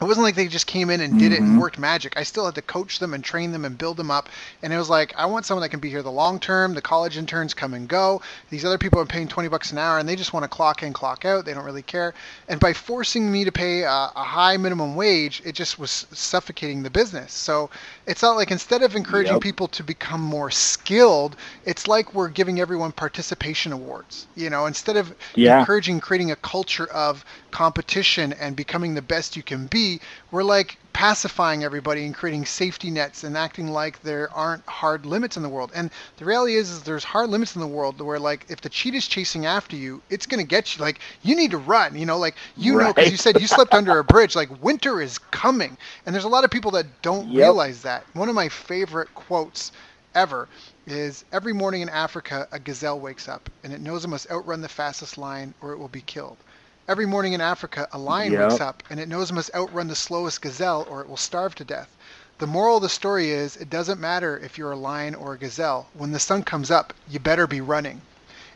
[0.01, 1.59] It wasn't like they just came in and did it and mm-hmm.
[1.59, 2.17] worked magic.
[2.17, 4.27] I still had to coach them and train them and build them up.
[4.61, 6.73] And it was like, I want someone that can be here the long term.
[6.73, 8.21] The college interns come and go.
[8.49, 10.83] These other people are paying 20 bucks an hour and they just want to clock
[10.83, 11.45] in, clock out.
[11.45, 12.13] They don't really care.
[12.49, 16.83] And by forcing me to pay a, a high minimum wage, it just was suffocating
[16.83, 17.31] the business.
[17.31, 17.69] So
[18.07, 19.41] it's not like instead of encouraging Yep.
[19.41, 24.27] people to become more skilled, it's like we're giving everyone participation awards.
[24.35, 25.59] You know, instead of Yeah.
[25.59, 30.77] encouraging creating a culture of competition and becoming the best you can be, we're like
[30.95, 35.49] pacifying everybody and creating safety nets and acting like there aren't hard limits in the
[35.49, 35.71] world.
[35.75, 38.69] And the reality is, is there's hard limits in the world where like if the
[38.69, 40.81] cheetah's chasing after you, it's gonna get you.
[40.83, 41.97] Like you need to run.
[41.97, 44.35] You know, like you know, because you said you slept under a bridge.
[44.35, 47.55] Like winter is coming, and there's a lot of people that don't Yep.
[47.55, 48.07] realize that.
[48.13, 49.71] One of my favorite quotes
[50.15, 50.49] ever
[50.87, 54.61] is every morning in Africa, a gazelle wakes up and it knows it must outrun
[54.61, 56.44] the fastest lion or it will be killed.
[56.87, 58.41] Every morning in Africa, a lion Yep.
[58.41, 61.55] wakes up and it knows it must outrun the slowest gazelle or it will starve
[61.55, 61.89] to death.
[62.37, 65.37] The moral of the story is it doesn't matter if you're a lion or a
[65.37, 65.87] gazelle.
[65.93, 68.01] When the sun comes up, you better be running.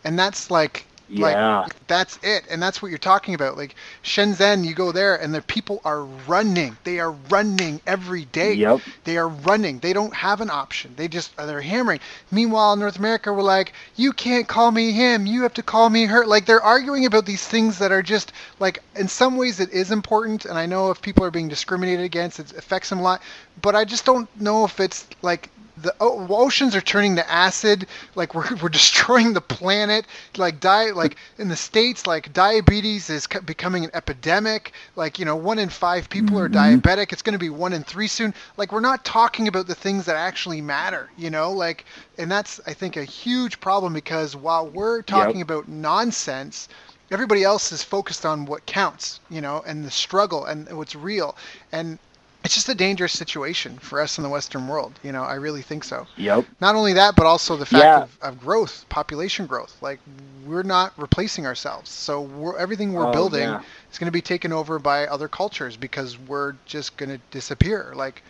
[0.04, 1.60] And that's like Yeah.
[1.62, 2.46] Like that's it.
[2.50, 3.58] And that's what you're talking about.
[3.58, 6.78] Like Shenzhen, you go there and the people are running.
[6.84, 8.54] They are running every day.
[8.54, 8.82] Yep.
[9.04, 9.80] They are running.
[9.80, 10.94] They don't have an option.
[10.96, 12.00] They just uh, they're hammering.
[12.32, 15.26] Meanwhile, in North America, we're like, you can't call me him.
[15.26, 16.26] You have to call me her.
[16.26, 19.92] Like they're arguing about these things that are just like in some ways it is
[19.92, 20.46] important.
[20.46, 23.22] And I know if people are being discriminated against, it affects them a lot.
[23.62, 25.50] But I just don't know if it's like
[25.82, 27.88] the oceans are turning to acid.
[28.16, 30.06] Like we're, we're destroying the planet.
[30.38, 34.74] Like di- like in the states like diabetes is becoming an epidemic.
[34.96, 36.46] Like you know one in five people mm-hmm.
[36.46, 37.12] are diabetic.
[37.12, 38.34] It's going to be one in three soon.
[38.58, 41.52] Like we're not talking about the things that actually matter you know?
[41.52, 41.86] Like
[42.18, 45.50] and that's i think a huge problem because while we're talking yep.
[45.50, 46.68] about nonsense
[47.12, 51.36] everybody else is focused on what counts you know and the struggle and what's real.
[51.72, 51.98] And
[52.44, 54.98] it's just a dangerous situation for us in the Western world.
[55.04, 56.08] You know, I really think so.
[56.16, 56.46] Yep.
[56.62, 58.04] Not only that, but also the fact yeah.
[58.04, 59.76] of, of growth, population growth.
[59.82, 60.00] Like
[60.46, 63.62] we're not replacing ourselves, so we're, everything we're oh, building yeah.
[63.92, 67.92] is going to be taken over by other cultures because we're just going to disappear.
[67.94, 68.24] Like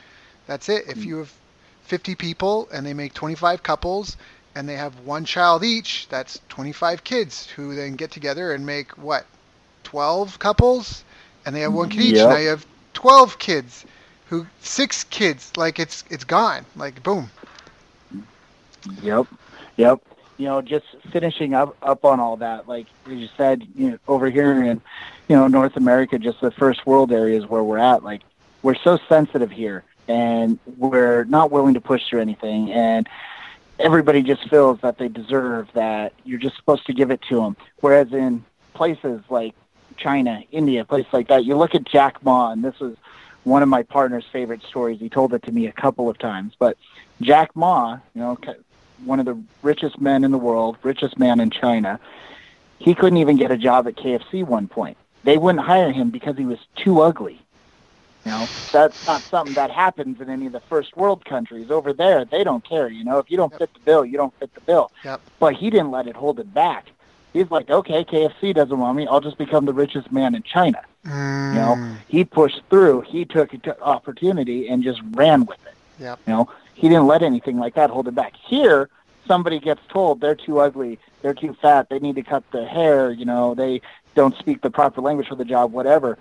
[0.48, 0.88] that's it.
[0.89, 1.06] If mm.
[1.06, 1.34] you have
[1.84, 4.17] 50 people and they make 25 couples
[4.56, 8.91] and they have one child each, that's 25 kids who then get together and make
[8.98, 9.28] what
[9.84, 11.04] 12 couples,
[11.45, 12.15] and they have one kid each.
[12.15, 12.30] Yep.
[12.30, 13.86] Now you have 12 kids
[14.30, 16.65] who six kids like it's it's gone.
[16.76, 17.30] Like boom.
[19.02, 19.28] Yep.
[19.78, 20.02] Yep.
[20.38, 24.30] You know just finishing up up on all that like you said you know over
[24.30, 24.82] here in
[25.28, 28.22] you know north america just the first world areas where we're at like
[28.62, 33.10] we're so sensitive here and we're not willing to push through anything and
[33.80, 37.58] everybody just feels that they deserve that you're just supposed to give it to them
[37.82, 39.54] whereas in places like
[39.98, 42.96] china india places like that you look at jack ma and this was
[43.50, 45.00] one of my partner's favorite stories.
[45.00, 46.54] He told it to me a couple of times.
[46.58, 46.78] But
[47.22, 48.38] Jack Ma, you know,
[49.06, 52.00] one of the richest men in the world, richest man in China,
[52.78, 54.98] he couldn't even get a job at KFC one point.
[55.24, 57.42] They wouldn't hire him because he was too ugly.
[58.26, 61.72] You know, that's not something that happens in any of the first world countries.
[61.72, 62.90] Over there, they don't care.
[62.90, 63.60] You know, if you don't yep.
[63.60, 64.92] fit the bill, you don't fit the bill.
[65.04, 65.22] Yep.
[65.40, 66.88] But he didn't let it hold it back.
[67.32, 69.08] He's like, okay, KFC doesn't want me.
[69.08, 70.82] I'll just become the richest man in China.
[71.06, 71.54] Mm.
[71.54, 73.02] You know, he pushed through.
[73.02, 75.76] He took an opportunity and just ran with it.
[76.00, 76.20] Yep.
[76.28, 78.36] You know, he didn't let anything like that hold him back.
[78.36, 78.90] Here,
[79.28, 83.12] somebody gets told they're too ugly, they're too fat, they need to cut the hair.
[83.12, 83.82] You know, they
[84.16, 86.18] don't speak the proper language for the job, whatever.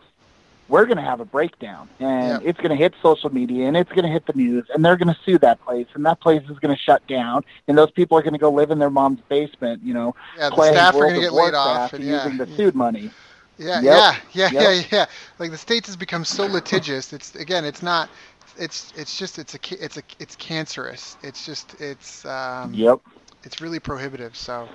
[0.68, 2.42] We're going to have a breakdown, and yep.
[2.44, 4.98] it's going to hit social media, and it's going to hit the news, and they're
[4.98, 7.90] going to sue that place, and that place is going to shut down, and those
[7.90, 9.82] people are going to go live in their mom's basement.
[9.82, 12.22] You know, yeah, the staff are going to get laid off, and, yeah.
[12.22, 13.10] using the sued money.
[13.58, 13.84] Yeah, yep.
[13.84, 14.62] yeah, yeah, yep.
[14.62, 15.06] yeah, yeah.
[15.38, 17.12] Like the states has become so litigious.
[17.12, 18.08] It's again, it's not.
[18.56, 21.16] It's it's just it's a it's a it's cancerous.
[21.22, 22.72] It's just it's um.
[22.74, 23.00] Yep.
[23.44, 24.36] It's really prohibitive.
[24.36, 24.68] So.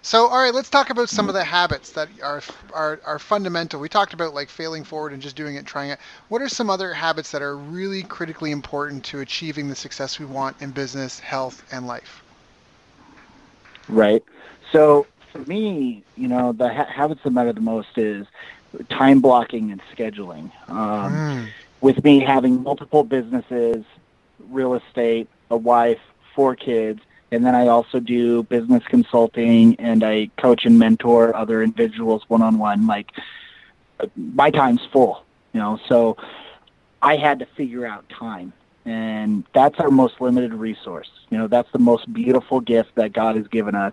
[0.00, 2.40] So, all right, let's talk about some of the habits that are,
[2.72, 3.80] are are fundamental.
[3.80, 5.98] We talked about like failing forward and just doing it, trying it.
[6.28, 10.24] What are some other habits that are really critically important to achieving the success we
[10.24, 12.22] want in business, health, and life?
[13.88, 14.22] Right.
[14.70, 15.06] So,
[15.38, 18.26] for me, you know, the ha- habits that matter the most is
[18.90, 20.50] time blocking and scheduling.
[20.68, 21.48] Um, mm.
[21.80, 23.84] With me having multiple businesses,
[24.50, 26.00] real estate, a wife,
[26.34, 31.62] four kids, and then I also do business consulting and I coach and mentor other
[31.62, 32.86] individuals one on one.
[32.86, 33.10] Like
[34.16, 36.16] my time's full, you know, so
[37.02, 38.52] I had to figure out time.
[38.84, 41.10] And that's our most limited resource.
[41.28, 43.92] You know, that's the most beautiful gift that God has given us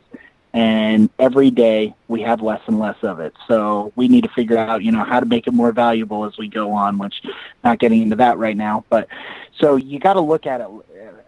[0.55, 3.33] and every day we have less and less of it.
[3.45, 6.37] So we need to figure out, you know, how to make it more valuable as
[6.37, 7.21] we go on, which
[7.65, 9.09] not getting into that right now, but
[9.59, 10.67] so you got to look at it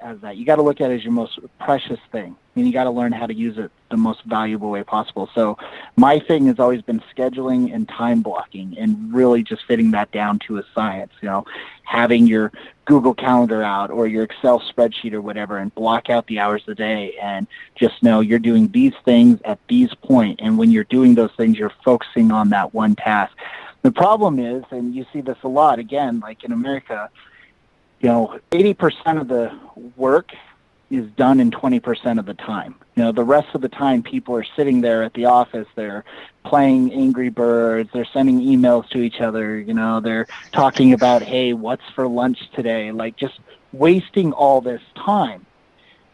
[0.02, 0.38] as that.
[0.38, 2.92] You got to look at it as your most precious thing, and you got to
[2.92, 5.30] learn how to use it the most valuable way possible.
[5.34, 5.58] So
[5.96, 10.40] my thing has always been scheduling and time blocking, and really just fitting that down
[10.48, 11.12] to a science.
[11.22, 11.46] You know,
[11.84, 12.52] having your
[12.86, 16.68] Google Calendar out or your Excel spreadsheet or whatever, and block out the hours of
[16.68, 20.84] the day, and just know you're doing these things at these point, and when you're
[20.86, 23.34] doing those things, you're focusing on that one task.
[23.84, 27.10] The problem is, and you see this a lot again, like in America
[28.00, 29.58] you know, 80% of the
[29.96, 30.32] work
[30.90, 32.76] is done in 20% of the time.
[32.96, 36.06] You know, the rest of the time people are sitting there at the office, they're
[36.46, 41.54] playing Angry Birds, they're sending emails to each other, you know, they're talking about, hey,
[41.54, 42.92] what's for lunch today?
[42.92, 43.40] Like just
[43.74, 45.46] wasting all this time.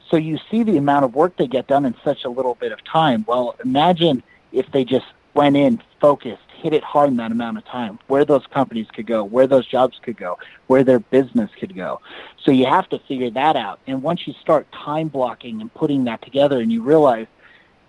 [0.09, 2.71] So you see the amount of work they get done in such a little bit
[2.71, 3.25] of time.
[3.27, 7.65] Well, imagine if they just went in focused hit it hard in that amount of
[7.65, 11.75] time, where those companies could go, where those jobs could go, where their business could
[11.75, 11.99] go.
[12.43, 13.79] So you have to figure that out.
[13.85, 17.27] And once you start time blocking and putting that together and you realize,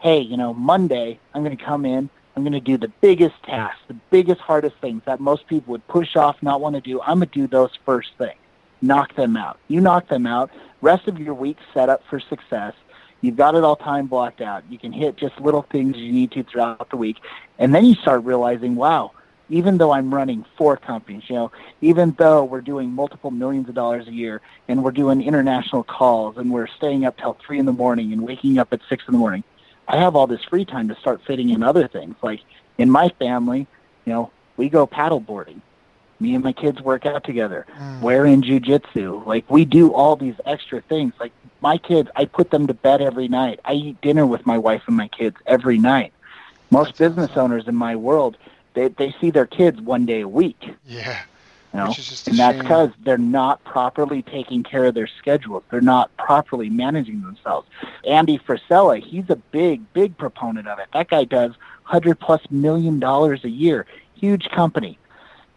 [0.00, 3.40] hey, you know, Monday I'm going to come in, I'm going to do the biggest
[3.44, 7.00] tasks, the biggest, hardest things that most people would push off, not want to do.
[7.00, 8.34] I'm going to do those first things.
[8.82, 9.58] Knock them out.
[9.68, 10.50] You knock them out.
[10.82, 12.74] Rest of your week set up for success.
[13.24, 14.64] You've got it all time blocked out.
[14.68, 17.16] You can hit just little things you need to throughout the week.
[17.58, 19.12] And then you start realizing, wow,
[19.48, 23.74] even though I'm running four companies, you know, even though we're doing multiple millions of
[23.74, 27.66] dollars a year and we're doing international calls and we're staying up till three in
[27.66, 29.44] the morning and waking up at six in the morning,
[29.86, 32.16] I have all this free time to start fitting in other things.
[32.22, 32.40] Like
[32.78, 33.66] in my family,
[34.04, 35.60] you know, we go paddle boarding.
[36.20, 37.66] Me and my kids work out together.
[37.76, 38.00] Mm.
[38.00, 39.26] We're in jujitsu.
[39.26, 41.12] Like we do all these extra things.
[41.18, 43.60] Like my kids, I put them to bed every night.
[43.64, 46.12] I eat dinner with my wife and my kids every night.
[46.70, 48.36] Most business owners in my world,
[48.74, 50.70] they they see their kids one day a week.
[50.86, 51.22] Yeah.
[51.72, 51.86] You know?
[51.86, 55.64] and that's because they're not properly taking care of their schedules.
[55.70, 57.68] They're not properly managing themselves.
[58.06, 60.86] Andy Frisella, he's a big, big proponent of it.
[60.92, 61.52] That guy does
[61.82, 63.86] hundred plus million dollars a year.
[64.14, 64.98] Huge company.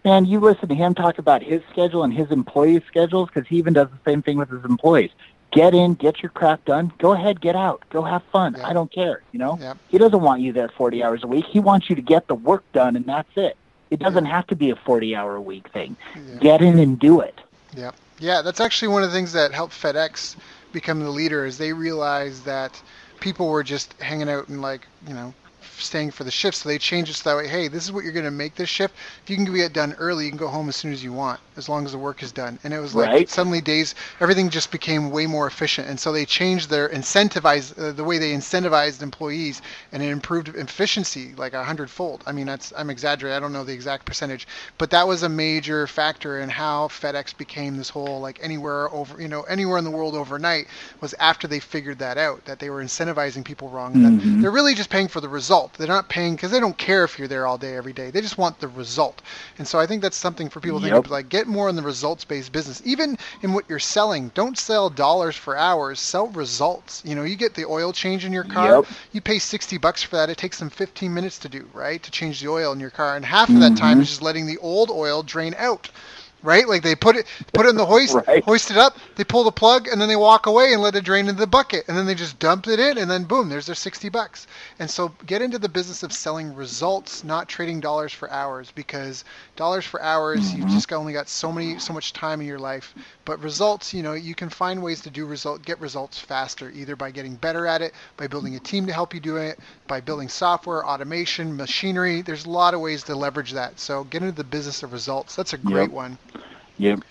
[0.08, 3.58] And you listen to him talk about his schedule and his employees' schedules because he
[3.58, 5.12] even does the same thing with his employees.
[5.52, 6.94] Get in, get your crap done.
[6.98, 7.84] Go ahead, get out.
[7.90, 8.54] Go have fun.
[8.54, 8.66] Yep.
[8.66, 9.22] I don't care.
[9.34, 9.78] You know, yep.
[9.90, 11.44] he doesn't want you there 40 hours a week.
[11.44, 13.58] He wants you to get the work done, and that's it.
[13.90, 15.98] It doesn't have to be a 40 hour a week thing.
[16.40, 17.38] Get in and do it.
[17.76, 17.92] Yeah.
[18.20, 20.38] Yeah, that's actually one of the things that helped FedEx
[20.72, 22.82] become the leader is they realized that
[23.20, 25.34] people were just hanging out and like, you know,
[25.82, 26.58] staying for the shift.
[26.58, 28.56] So they changed it so that way, hey, this is what you're going to make
[28.56, 28.96] this shift.
[29.24, 31.14] If you can get it done early, you can go home as soon as you
[31.14, 32.60] want, as long as the work is done.
[32.64, 33.30] And it was like right.
[33.30, 35.88] suddenly days, everything just became way more efficient.
[35.88, 39.62] And so they changed their incentivize, uh, the way they incentivized employees,
[39.92, 42.24] and it improved efficiency like a hundredfold.
[42.26, 43.36] I mean, that's I'm exaggerating.
[43.36, 44.48] I don't know the exact percentage,
[44.78, 49.22] but that was a major factor in how FedEx became this whole like anywhere over,
[49.22, 50.68] you know, anywhere in the world overnight
[51.02, 53.94] was after they figured that out that they were incentivizing people wrong.
[53.94, 54.42] Mm-hmm.
[54.42, 55.78] they're really just paying for the result result.
[55.78, 58.12] They're not paying because they don't care if you're there all day every day.
[58.12, 59.22] They just want the result.
[59.58, 60.96] And so I think that's something for people to yep.
[60.96, 62.82] think of like get more in the results-based business.
[62.86, 66.00] Even in what you're selling, don't sell dollars for hours.
[66.00, 67.04] Sell results.
[67.06, 68.78] You know, you get the oil change in your car.
[68.78, 68.86] Yep.
[69.14, 70.30] You pay 60 bucks for that.
[70.30, 72.02] It takes them 15 minutes to do, right?
[72.04, 74.02] To change the oil in your car, and half of that time mm-hmm.
[74.02, 75.90] is just letting the old oil drain out
[76.44, 76.68] right?
[76.68, 78.44] Like they put it put it in the hoist, right.
[78.44, 81.04] hoist it up, they pull the plug, and then they walk away and let it
[81.04, 83.66] drain into the bucket, and then they just dump it in, and then boom, there's
[83.66, 84.48] their sixty bucks.
[84.80, 89.26] And so get into the business of selling results, not trading dollars for hours, because
[89.56, 90.62] dollars for hours, mm-hmm.
[90.62, 92.94] you've just only got so many so much time in your life.
[93.26, 96.96] But results, you know, you can find ways to do result get results faster, either
[96.96, 100.00] by getting better at it, by building a team to help you do it, by
[100.02, 102.22] building software, automation, machinery.
[102.22, 103.80] There's a lot of ways to leverage that.
[103.80, 105.36] So get into the business of results.
[105.36, 105.92] That's a great yep.
[105.92, 106.18] one.
[106.78, 107.02] Yep.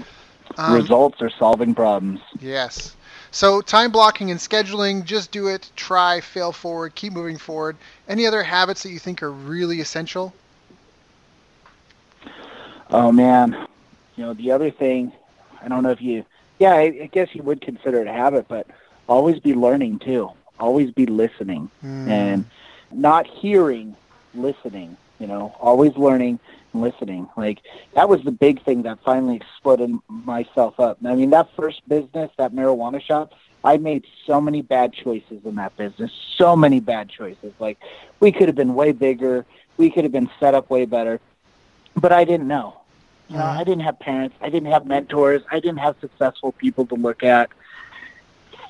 [0.56, 2.20] Um, Results are solving problems.
[2.40, 2.94] Yes.
[3.30, 7.76] So time blocking and scheduling, just do it, try, fail forward, keep moving forward.
[8.08, 10.32] Any other habits that you think are really essential?
[12.90, 13.66] Oh man,
[14.14, 15.12] you know the other thing,
[15.60, 16.24] I don't know if you,
[16.58, 18.68] yeah, I, I guess you would consider it a habit, but
[19.08, 20.30] always be learning too.
[20.58, 22.08] Always be listening mm.
[22.08, 22.46] and
[22.92, 23.96] not hearing,
[24.34, 24.96] listening.
[25.18, 26.38] You know, always learning
[26.72, 27.28] and listening.
[27.36, 27.60] Like
[27.94, 30.98] that was the big thing that finally exploded myself up.
[31.04, 33.32] I mean, that first business, that marijuana shop,
[33.64, 36.12] I made so many bad choices in that business.
[36.36, 37.52] So many bad choices.
[37.58, 37.78] Like
[38.20, 39.44] we could have been way bigger.
[39.76, 41.20] We could have been set up way better.
[41.96, 42.80] But I didn't know.
[43.28, 44.36] You know, I didn't have parents.
[44.40, 45.42] I didn't have mentors.
[45.50, 47.50] I didn't have successful people to look at.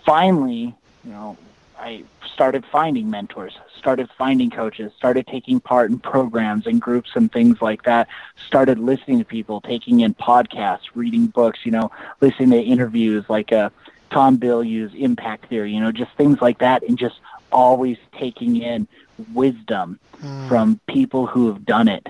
[0.07, 0.75] Finally,
[1.05, 1.37] you know,
[1.79, 7.31] I started finding mentors, started finding coaches, started taking part in programs and groups and
[7.33, 8.09] things like that,
[8.47, 13.53] started listening to people, taking in podcasts, reading books, you know, listening to interviews like
[13.53, 13.71] uh,
[14.11, 17.21] Tom Bilyeu's Impact Theory, you know, just things like that, and just
[17.53, 18.87] always taking in
[19.33, 20.49] wisdom mm.
[20.49, 22.07] from people who have done it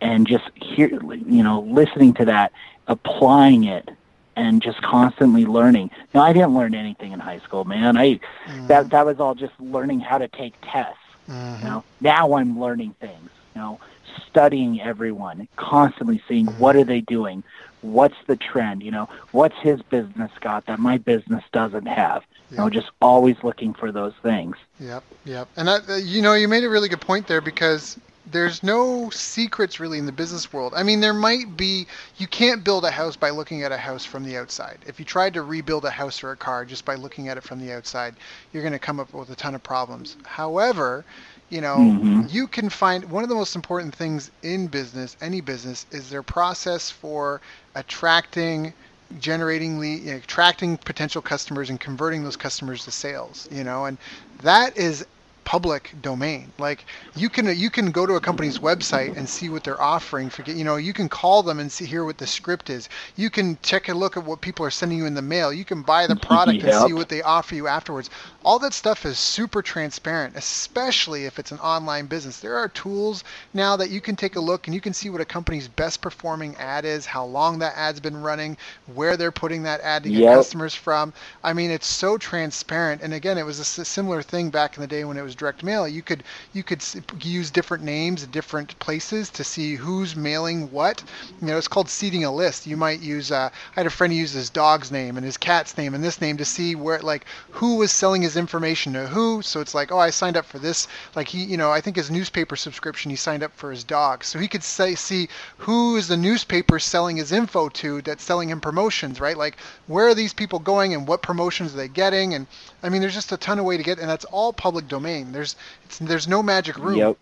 [0.00, 2.52] and just hear, you know, listening to that,
[2.86, 3.88] applying it
[4.36, 5.90] and just constantly learning.
[6.12, 7.96] Now, I didn't learn anything in high school, man.
[7.96, 8.66] I mm-hmm.
[8.68, 10.98] that that was all just learning how to take tests.
[11.28, 11.64] Mm-hmm.
[11.64, 13.30] You know, now I'm learning things.
[13.54, 13.80] You know,
[14.28, 16.58] studying everyone, constantly seeing mm-hmm.
[16.58, 17.42] what are they doing,
[17.82, 18.82] what's the trend.
[18.82, 22.22] You know, what's his business got that my business doesn't have.
[22.22, 22.50] Yep.
[22.50, 24.56] You know, just always looking for those things.
[24.78, 25.48] Yep, yep.
[25.56, 27.98] And that, uh, you know, you made a really good point there because
[28.30, 30.72] there's no secrets really in the business world.
[30.74, 31.86] I mean, there might be.
[32.16, 34.78] You can't build a house by looking at a house from the outside.
[34.86, 37.42] If you tried to rebuild a house or a car just by looking at it
[37.42, 38.14] from the outside,
[38.52, 40.16] you're going to come up with a ton of problems.
[40.24, 41.04] However,
[41.50, 42.22] you know, mm-hmm.
[42.28, 46.22] you can find one of the most important things in business, any business, is their
[46.22, 47.40] process for
[47.74, 48.72] attracting
[49.20, 53.84] generating lead, you know, attracting potential customers and converting those customers to sales you know
[53.84, 53.98] and
[54.42, 55.06] that is
[55.44, 56.52] public domain.
[56.58, 56.84] Like
[57.16, 60.30] you can you can go to a company's website and see what they're offering.
[60.30, 62.88] Forget you know you can call them and see hear what the script is.
[63.16, 65.52] You can check a look at what people are sending you in the mail.
[65.52, 66.74] You can buy the product yep.
[66.74, 68.10] and see what they offer you afterwards.
[68.44, 72.40] All that stuff is super transparent, especially if it's an online business.
[72.40, 73.24] There are tools
[73.54, 76.02] now that you can take a look and you can see what a company's best
[76.02, 78.56] performing ad is, how long that ad's been running,
[78.94, 80.36] where they're putting that ad to get yep.
[80.36, 81.12] customers from.
[81.42, 83.00] I mean, it's so transparent.
[83.02, 85.62] And again, it was a similar thing back in the day when it was direct
[85.62, 85.88] mail.
[85.88, 86.22] You could
[86.52, 86.84] you could
[87.22, 91.02] use different names at different places to see who's mailing what.
[91.40, 92.66] You know, it's called seeding a list.
[92.66, 93.32] You might use.
[93.32, 96.04] Uh, I had a friend who used his dog's name and his cat's name and
[96.04, 99.42] this name to see where like who was selling his information to who.
[99.42, 100.88] So it's like, oh, I signed up for this.
[101.14, 104.24] Like he, you know, I think his newspaper subscription he signed up for his dog,
[104.24, 105.28] so he could say see
[105.58, 109.36] who is the newspaper selling his info to that's selling him promotions, right?
[109.36, 109.56] Like
[109.86, 112.34] where are these people going and what promotions are they getting?
[112.34, 112.46] And
[112.82, 115.32] I mean, there's just a ton of way to get, and that's all public domain.
[115.32, 115.56] There's
[116.00, 116.96] there's no magic room.
[116.96, 117.16] Yep.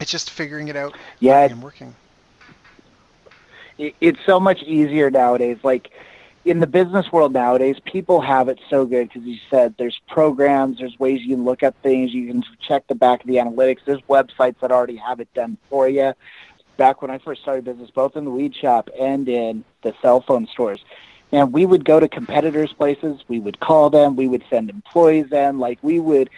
[0.00, 0.96] It's just figuring it out.
[1.20, 1.94] Yeah, and working.
[3.78, 5.58] It's so much easier nowadays.
[5.62, 5.90] Like
[6.44, 10.78] in the business world nowadays, people have it so good because you said there's programs,
[10.78, 13.78] there's ways you can look at things, you can check the back of the analytics.
[13.86, 16.12] There's websites that already have it done for you.
[16.76, 20.20] Back when I first started business, both in the weed shop and in the cell
[20.20, 20.84] phone stores,
[21.32, 23.20] and we would go to competitors' places.
[23.26, 24.14] We would call them.
[24.14, 25.58] We would send employees in.
[25.58, 26.30] Like we would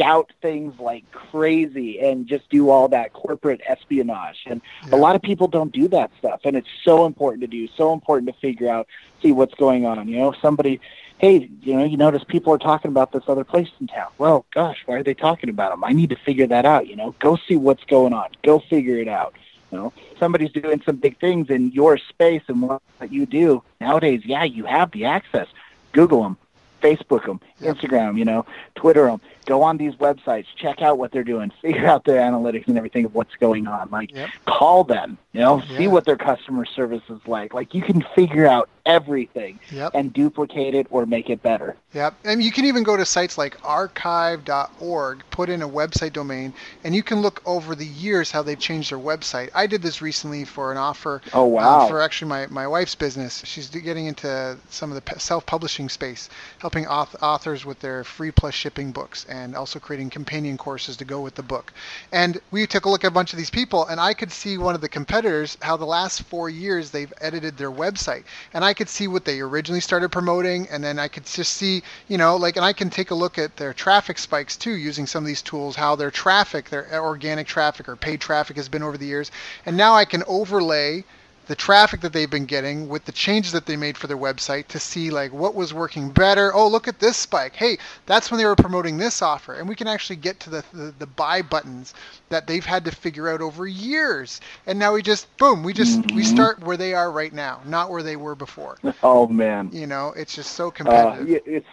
[0.00, 4.38] scout things like crazy and just do all that corporate espionage.
[4.46, 4.94] And yeah.
[4.94, 6.40] a lot of people don't do that stuff.
[6.44, 8.86] And it's so important to do, so important to figure out,
[9.20, 10.08] see what's going on.
[10.08, 10.80] You know, somebody,
[11.18, 14.08] hey, you know, you notice people are talking about this other place in town.
[14.16, 15.84] Well, gosh, why are they talking about them?
[15.84, 16.86] I need to figure that out.
[16.86, 18.30] You know, go see what's going on.
[18.42, 19.34] Go figure it out.
[19.70, 24.22] You know, somebody's doing some big things in your space and what you do nowadays.
[24.24, 25.46] Yeah, you have the access.
[25.92, 26.36] Google them,
[26.80, 29.20] Facebook them, Instagram, you know, Twitter them
[29.50, 33.04] go on these websites, check out what they're doing, figure out their analytics and everything
[33.04, 33.90] of what's going on.
[33.90, 34.30] Like yep.
[34.46, 35.78] call them, you know, yeah.
[35.78, 37.52] see what their customer service is like.
[37.52, 39.92] Like you can figure out everything yep.
[39.94, 41.76] and duplicate it or make it better.
[41.92, 42.14] Yep.
[42.24, 46.52] And you can even go to sites like archive.org, put in a website domain,
[46.84, 49.50] and you can look over the years how they've changed their website.
[49.54, 51.80] I did this recently for an offer oh, um, wow.
[51.80, 53.42] Um, for actually my, my wife's business.
[53.44, 58.92] She's getting into some of the self-publishing space, helping authors with their free plus shipping
[58.92, 61.72] books and also creating companion courses to go with the book.
[62.12, 64.58] And we took a look at a bunch of these people, and I could see
[64.58, 68.24] one of the competitors, how the last four years they've edited their website.
[68.52, 71.82] And I could see what they originally started promoting, and then I could just see,
[72.08, 75.06] you know, like, and I can take a look at their traffic spikes too using
[75.06, 78.68] some of these tools, how their traffic, their uh, organic traffic or paid traffic has
[78.68, 79.30] been over the years.
[79.66, 81.04] And now I can overlay
[81.50, 84.68] the traffic that they've been getting with the changes that they made for their website
[84.68, 86.54] to see like what was working better.
[86.54, 87.56] Oh, look at this spike.
[87.56, 87.76] Hey,
[88.06, 89.54] that's when they were promoting this offer.
[89.54, 91.92] And we can actually get to the, the, the buy buttons
[92.28, 94.40] that they've had to figure out over years.
[94.68, 96.14] And now we just boom, we just mm-hmm.
[96.14, 98.78] we start where they are right now, not where they were before.
[99.02, 99.70] Oh man.
[99.72, 101.28] You know, it's just so uh, competitive.
[101.34, 101.66] Uh, it's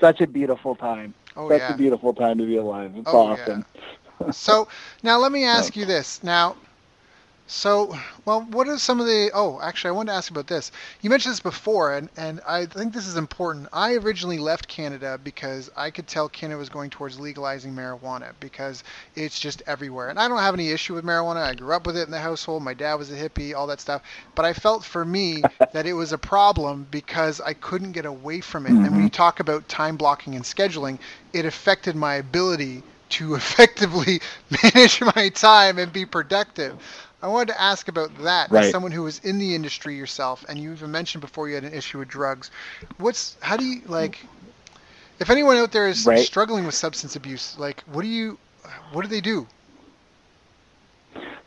[0.00, 1.14] such a beautiful time.
[1.36, 1.74] Oh, such yeah.
[1.74, 2.92] a beautiful time to be alive.
[2.94, 3.66] It's oh, awesome.
[4.20, 4.30] Yeah.
[4.30, 4.68] so
[5.02, 6.22] now let me ask you this.
[6.22, 6.54] Now
[7.50, 9.30] so, well, what are some of the?
[9.32, 10.70] Oh, actually, I wanted to ask about this.
[11.00, 13.68] You mentioned this before, and and I think this is important.
[13.72, 18.84] I originally left Canada because I could tell Canada was going towards legalizing marijuana because
[19.16, 21.42] it's just everywhere, and I don't have any issue with marijuana.
[21.42, 22.62] I grew up with it in the household.
[22.62, 24.02] My dad was a hippie, all that stuff.
[24.34, 25.42] But I felt for me
[25.72, 28.72] that it was a problem because I couldn't get away from it.
[28.72, 28.84] Mm-hmm.
[28.84, 30.98] And when you talk about time blocking and scheduling,
[31.32, 34.20] it affected my ability to effectively
[34.62, 36.76] manage my time and be productive.
[37.22, 38.64] I wanted to ask about that right.
[38.64, 41.64] as someone who was in the industry yourself, and you even mentioned before you had
[41.64, 42.50] an issue with drugs.
[42.98, 44.24] What's how do you like?
[45.18, 46.24] If anyone out there is right.
[46.24, 48.38] struggling with substance abuse, like what do you,
[48.92, 49.48] what do they do?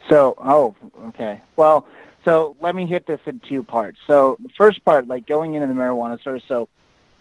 [0.10, 0.76] So, oh,
[1.08, 1.40] okay.
[1.56, 1.88] Well,
[2.26, 3.98] so let me hit this in two parts.
[4.08, 6.40] So the first part, like going into the marijuana store.
[6.48, 6.68] So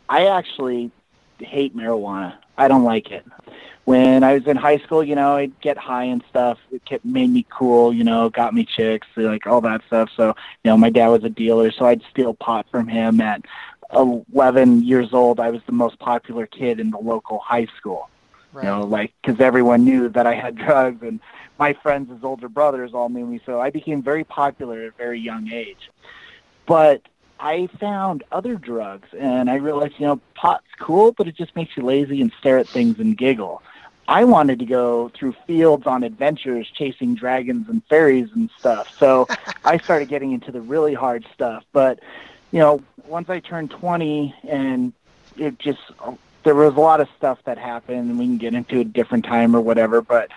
[0.08, 0.90] I actually
[1.38, 2.34] hate marijuana.
[2.60, 3.24] I don't like it
[3.90, 6.58] when I was in high school, you know, I'd get high and stuff.
[6.70, 10.10] It kept, made me cool, you know, got me chicks, like all that stuff.
[10.16, 10.28] So,
[10.62, 13.44] you know, my dad was a dealer, so I'd steal pot from him at
[13.92, 15.40] 11 years old.
[15.40, 18.08] I was the most popular kid in the local high school.
[18.52, 18.64] Right.
[18.64, 21.18] You know, like because everyone knew that I had drugs, and
[21.58, 23.40] my friends as older brothers all knew me.
[23.44, 25.90] So I became very popular at a very young age.
[26.66, 27.02] But
[27.40, 31.76] I found other drugs, and I realized, you know, pot's cool, but it just makes
[31.76, 33.62] you lazy and stare at things and giggle.
[34.06, 38.94] I wanted to go through fields on adventures, chasing dragons and fairies and stuff.
[38.98, 39.26] So
[39.64, 41.64] I started getting into the really hard stuff.
[41.72, 42.00] But
[42.52, 44.92] you know, once I turned 20, and
[45.38, 45.80] it just
[46.42, 49.24] there was a lot of stuff that happened, and we can get into a different
[49.24, 50.02] time or whatever.
[50.02, 50.30] But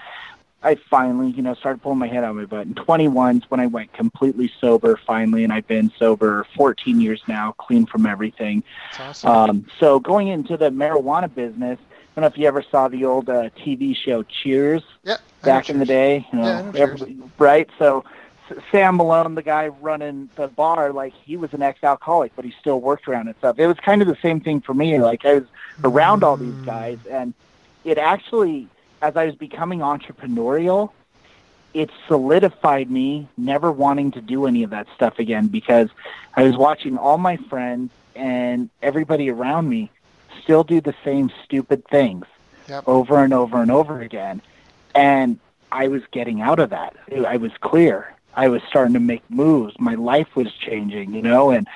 [0.64, 2.68] I finally, you know, started pulling my head out of my butt.
[2.68, 7.22] And 21 is when I went completely sober finally, and I've been sober 14 years
[7.28, 8.64] now, clean from everything.
[8.98, 9.50] That's awesome.
[9.50, 13.06] Um, so going into the marijuana business, I don't know if you ever saw the
[13.06, 15.18] old uh, TV show Cheers yeah.
[15.42, 17.70] Back in the day, you know, Yeah, everybody- right?
[17.78, 18.06] So
[18.72, 22.80] Sam Malone, the guy running the bar, like he was an ex-alcoholic, but he still
[22.80, 23.58] worked around and stuff.
[23.60, 25.00] It was kind of the same thing for me.
[25.00, 25.44] Like I was
[25.84, 27.34] around all these guys, and
[27.84, 28.68] it actually,
[29.04, 30.92] as I was becoming entrepreneurial,
[31.74, 35.90] it solidified me never wanting to do any of that stuff again because
[36.36, 39.92] I was watching all my friends and everybody around me
[40.42, 42.26] still do the same stupid things
[42.70, 42.88] Yep.
[42.88, 44.42] over and over and over again.
[44.96, 45.38] And
[45.70, 46.96] I was getting out of that.
[47.28, 48.14] I was clear.
[48.34, 49.76] I was starting to make moves.
[49.80, 51.68] My life was changing, you know, and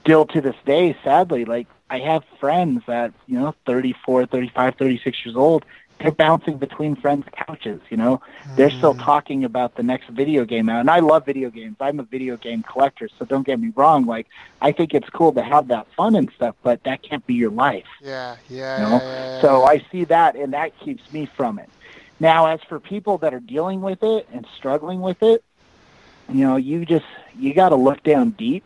[0.00, 5.26] still to this day, sadly, like I have friends that, you know, 34, 35, 36
[5.26, 5.66] years old,
[6.00, 8.20] they're bouncing between friends' couches, you know.
[8.56, 9.04] They're still Mm.
[9.04, 10.80] talking about the next video game out.
[10.80, 11.76] And I love video games.
[11.80, 14.06] I'm a video game collector, so don't get me wrong.
[14.06, 14.26] Like,
[14.60, 17.50] I think it's cool to have that fun and stuff, but that can't be your
[17.50, 17.86] life.
[18.00, 19.00] Yeah, yeah, You know?
[19.00, 19.64] yeah, yeah, So.
[19.64, 21.68] I see that, and that keeps me from it.
[22.18, 25.42] Now, as for people that are dealing with it and struggling with it,
[26.28, 28.64] you know, you just you got to look down deep,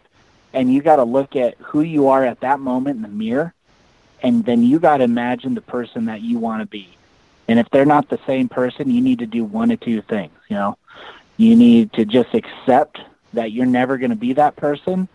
[0.53, 3.55] and you got to look at who you are at that moment in the mirror,
[4.22, 6.99] and then you got to imagine the person that you want to be.
[7.49, 10.32] And if they're not the same person, you need to do one of two things.
[10.49, 10.78] You know,
[11.36, 13.01] you need to just accept
[13.32, 15.09] that you're never going to be that person,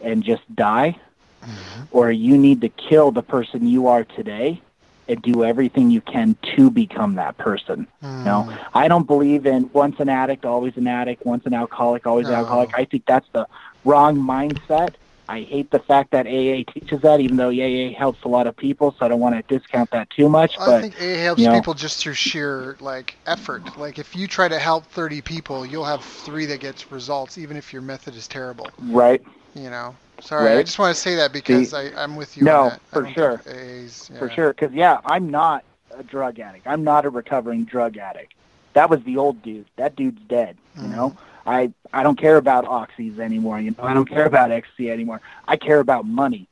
[0.00, 0.96] and just die,
[1.42, 1.86] Mhm.
[1.90, 4.60] or you need to kill the person you are today
[5.08, 7.86] and do everything you can to become that person.
[8.02, 8.18] Mm.
[8.18, 12.06] You know, I don't believe in once an addict, always an addict, once an alcoholic,
[12.06, 12.70] always an alcoholic.
[12.74, 13.46] I think that's the
[13.84, 14.94] wrong mindset.
[15.28, 18.56] I hate the fact that AA teaches that, even though AA helps a lot of
[18.56, 20.56] people, so I don't want to discount that too much.
[20.58, 23.76] I But think it helps you know- people just through sheer like effort.
[23.76, 27.56] Like if you try to help 30 people, you'll have three that gets results, even
[27.58, 28.70] if your method is terrible.
[28.78, 29.22] right,
[29.54, 29.94] You know.
[30.20, 32.80] Sorry, I just want to say that because I, I'm with you No, on that.
[32.90, 33.40] For sure.
[33.46, 34.52] AA's, for sure.
[34.52, 35.62] Because yeah, I'm not
[35.96, 36.66] a drug addict.
[36.66, 38.32] I'm not a recovering drug addict.
[38.72, 39.66] That was the old dude.
[39.76, 40.56] That dude's dead.
[40.76, 40.90] You Mhm.
[40.90, 41.16] know,
[41.48, 43.60] I I don't care about oxys anymore.
[43.60, 45.20] You know, I don't care about XC anymore.
[45.48, 46.48] I care about money.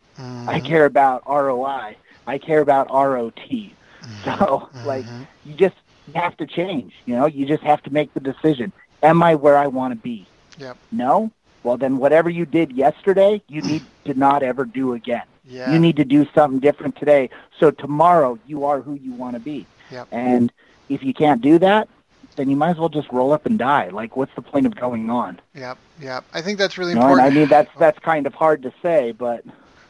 [0.47, 0.67] I Mhm.
[0.69, 1.97] care about ROI.
[2.27, 3.77] I care about ROT.
[4.25, 5.29] So like, Mhm.
[5.45, 5.77] you just
[6.15, 6.93] have to change.
[7.07, 8.73] You know, you just have to make the decision.
[9.03, 10.31] Am I where I want to be?
[10.59, 10.79] Yep.
[10.91, 11.31] No.
[11.63, 15.23] Well, then whatever you did yesterday, you need to not ever do again.
[15.45, 15.71] Yeah.
[15.73, 17.31] You need to do something different today.
[17.61, 19.69] So tomorrow you are who you want to be.
[19.91, 20.09] Yep.
[20.13, 20.53] And
[20.89, 21.89] if you can't do that,
[22.37, 23.89] then you might as well just roll up and die.
[23.89, 25.41] Like, what's the point of going on?
[25.55, 25.79] Yep.
[26.01, 26.25] Yep.
[26.33, 27.33] I think that's really You know, important.
[27.33, 29.45] I mean, that's that's kind of hard to say, but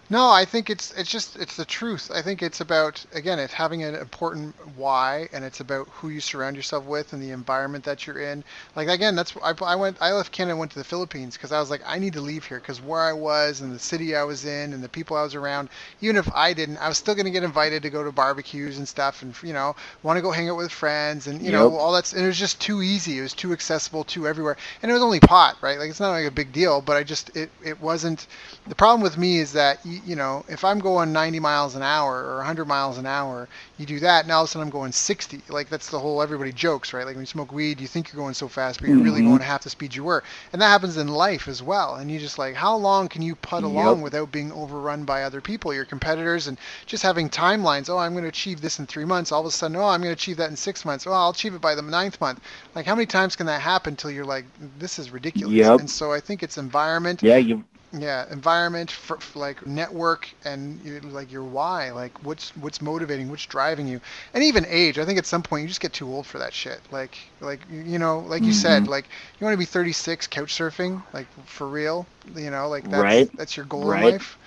[0.08, 2.12] No, I think it's it's just it's the truth.
[2.14, 6.20] I think it's about again, it's having an important why, and it's about who you
[6.20, 8.44] surround yourself with and the environment that you're in.
[8.76, 11.50] Like again, that's I, I went I left Canada, and went to the Philippines because
[11.50, 14.14] I was like I need to leave here because where I was and the city
[14.14, 16.98] I was in and the people I was around, even if I didn't, I was
[16.98, 20.22] still gonna get invited to go to barbecues and stuff, and you know want to
[20.22, 22.80] go hang out with friends and you know all that's and it was just too
[22.80, 23.18] easy.
[23.18, 25.80] It was too accessible, too everywhere, and it was only pot, right?
[25.80, 28.28] Like it's not like a big deal, but I just it it wasn't.
[28.68, 31.82] The problem with me is that you, you know if I'm going 90 miles an
[31.82, 34.70] hour or 100 miles an hour, you do that, and all of a sudden I'm
[34.70, 35.42] going 60.
[35.48, 37.06] Like that's the whole everybody jokes, right?
[37.06, 39.22] Like when you smoke weed, you think you're going so fast, but you're really Mhm.
[39.22, 40.22] going half the speed you were,
[40.52, 41.94] and that happens in life as well.
[41.94, 43.64] And you just like how long can you put Yep.
[43.64, 47.88] along without being overrun by other people, your competitors, and just having timelines?
[47.88, 49.32] Oh, I'm going to achieve this in three months.
[49.32, 51.06] All of a sudden, oh, I'm going to achieve that in six months.
[51.06, 52.40] Oh, I'll achieve it by the ninth month.
[52.74, 55.70] Like how many times can that happen until you're like, this is ridiculous?
[55.70, 55.76] Yep.
[55.76, 57.64] And so I think it's environment yeah, you
[57.98, 63.46] yeah environment for, like network and you like your why like what's what's motivating what's
[63.46, 64.00] driving you
[64.34, 66.52] and even age i think at some point you just get too old for that
[66.52, 68.88] shit like like you know like you said Mhm.
[68.88, 73.02] like you want to be 36 couch surfing like for real you know like that's
[73.02, 73.30] Right.
[73.36, 74.38] that's your goal in life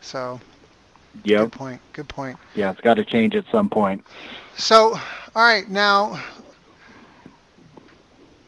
[0.00, 0.40] so
[1.24, 4.04] yep, good point good point yeah, it's got to change at some point.
[4.56, 4.94] so
[5.34, 6.18] all right now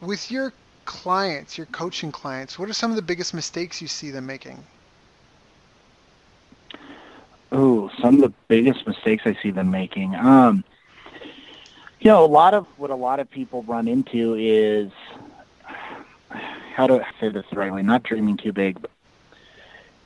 [0.00, 0.52] with your
[0.90, 4.68] clients your coaching clients what are some of the biggest mistakes you see them making
[7.52, 10.14] Oh, some of the biggest mistakes I see them making.
[10.14, 10.64] Um,
[12.00, 14.92] you know, a lot of what a lot of people run into is
[16.74, 17.82] how do I say this the right way?
[17.82, 18.90] Not dreaming too big, but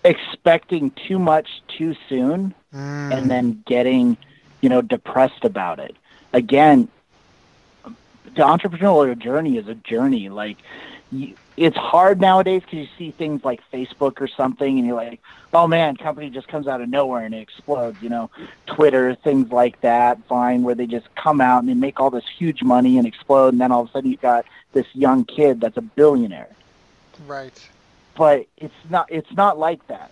[0.05, 4.19] expecting too much too soon Mm, and then getting,
[4.61, 5.97] you know, depressed about it.
[6.33, 6.89] Again,
[8.25, 10.29] the entrepreneurial journey is a journey.
[10.29, 10.57] Like,
[11.13, 15.21] you, it's hard nowadays because you see things like Facebook or something, and you're like,
[15.53, 18.03] oh man, company just comes out of nowhere and it explodes.
[18.03, 18.31] You know,
[18.67, 22.29] Twitter, things like that, Vine, where they just come out and they make all this
[22.29, 25.61] huge money and explode, and then all of a sudden you've got this young kid
[25.61, 26.49] that's a billionaire.
[27.27, 27.69] Right.
[28.17, 29.11] But it's not.
[29.11, 30.11] It's not like that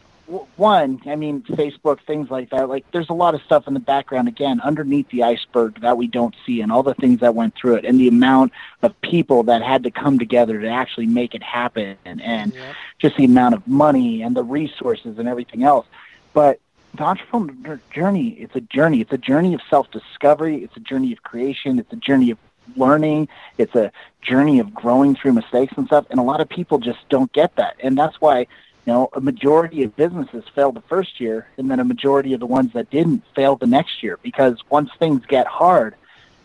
[0.57, 2.69] one, I mean, Facebook, things like that.
[2.69, 6.07] Like, there's a lot of stuff in the background, again, underneath the iceberg that we
[6.07, 8.53] don't see, and all the things that went through it, and the amount
[8.83, 12.73] of people that had to come together to actually make it happen, and, and yeah.
[12.99, 15.87] just the amount of money and the resources and everything else.
[16.33, 16.61] But
[16.95, 19.01] the entrepreneurial journey, it's a journey.
[19.01, 20.63] It's a journey of self-discovery.
[20.63, 21.79] It's a journey of creation.
[21.79, 22.39] It's a journey of
[22.77, 23.29] learning.
[23.59, 26.07] It's a journey of growing through mistakes and stuff.
[26.11, 27.77] And a lot of people just don't get that.
[27.81, 28.47] And that's why
[28.87, 32.41] you know, a majority of businesses failed the first year, and then a majority of
[32.41, 35.95] the ones that didn't failed the next year because once things get hard,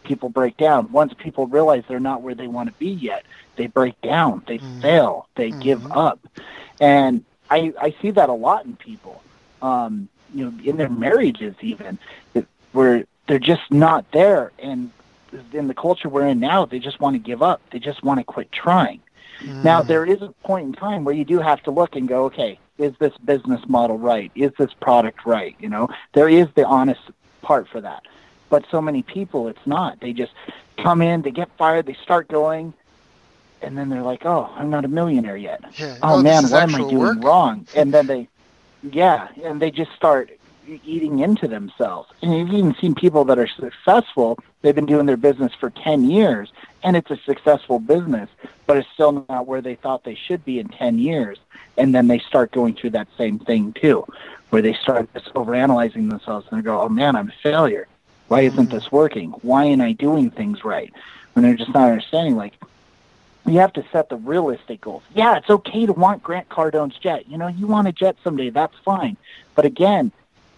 [0.04, 0.92] people break down.
[0.92, 3.26] Once people realize they're not where they want to be yet,
[3.56, 4.82] they break down, they mm-hmm.
[4.82, 5.60] fail, they mm-hmm.
[5.62, 6.20] give up,
[6.80, 9.22] and I I see that a lot in people.
[9.62, 11.98] Um, you know, in their marriages even,
[12.72, 14.92] where they're just not there, and
[15.54, 17.62] in the culture we're in now, they just want to give up.
[17.72, 19.02] They just want to quit trying.
[19.42, 19.64] Mm.
[19.64, 22.26] Now, there is a point in time where you do have to look and go,
[22.26, 24.32] okay, is this business model right?
[24.36, 25.56] Is this product right?
[25.60, 27.02] You know, there is the honest
[27.42, 28.04] part for that.
[28.50, 30.00] But so many people, it's not.
[30.00, 30.32] They just
[30.78, 32.74] come in, they get fired, they start going,
[33.62, 35.62] and then they're like, oh, I'm not a millionaire yet.
[35.78, 35.98] Yeah.
[36.02, 37.24] Oh, oh man, what am I doing work?
[37.24, 37.68] wrong?
[37.76, 38.28] And then they,
[38.84, 40.32] yeah, and they just start
[40.68, 42.10] eating into themselves.
[42.22, 46.10] And you've even seen people that are successful, they've been doing their business for 10
[46.10, 46.52] years,
[46.84, 48.30] and it's a successful business,
[48.66, 51.38] but it's still not where they thought they should be in 10 years.
[51.78, 54.06] And then they start going through that same thing too,
[54.50, 57.88] where they start just overanalyzing themselves and they go, oh man, I'm a failure.
[58.28, 58.76] Why isn't mm-hmm.
[58.76, 59.32] this working?
[59.42, 60.94] Why am I doing things right?
[61.34, 62.54] When they're just not understanding, like,
[63.46, 65.04] you have to set the realistic goals.
[65.14, 67.30] Yeah, it's okay to want Grant Cardone's jet.
[67.30, 69.16] You know, you want a jet someday, that's fine.
[69.56, 70.12] But again,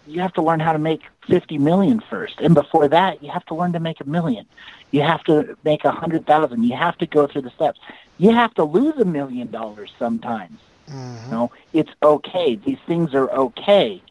[0.10, 2.40] you have to learn how to make 50 million first.
[2.40, 4.46] And before that, you have to learn to make a million.
[4.92, 6.64] You have to make a hundred thousand.
[6.64, 7.80] You have to go through the steps.
[8.18, 10.60] You have to lose a million dollars sometimes.
[10.90, 11.26] Mm-hmm.
[11.26, 12.56] You know, it's okay.
[12.56, 14.02] These things are okay.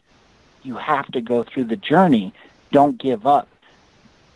[0.63, 2.33] You have to go through the journey.
[2.71, 3.49] Don't give up.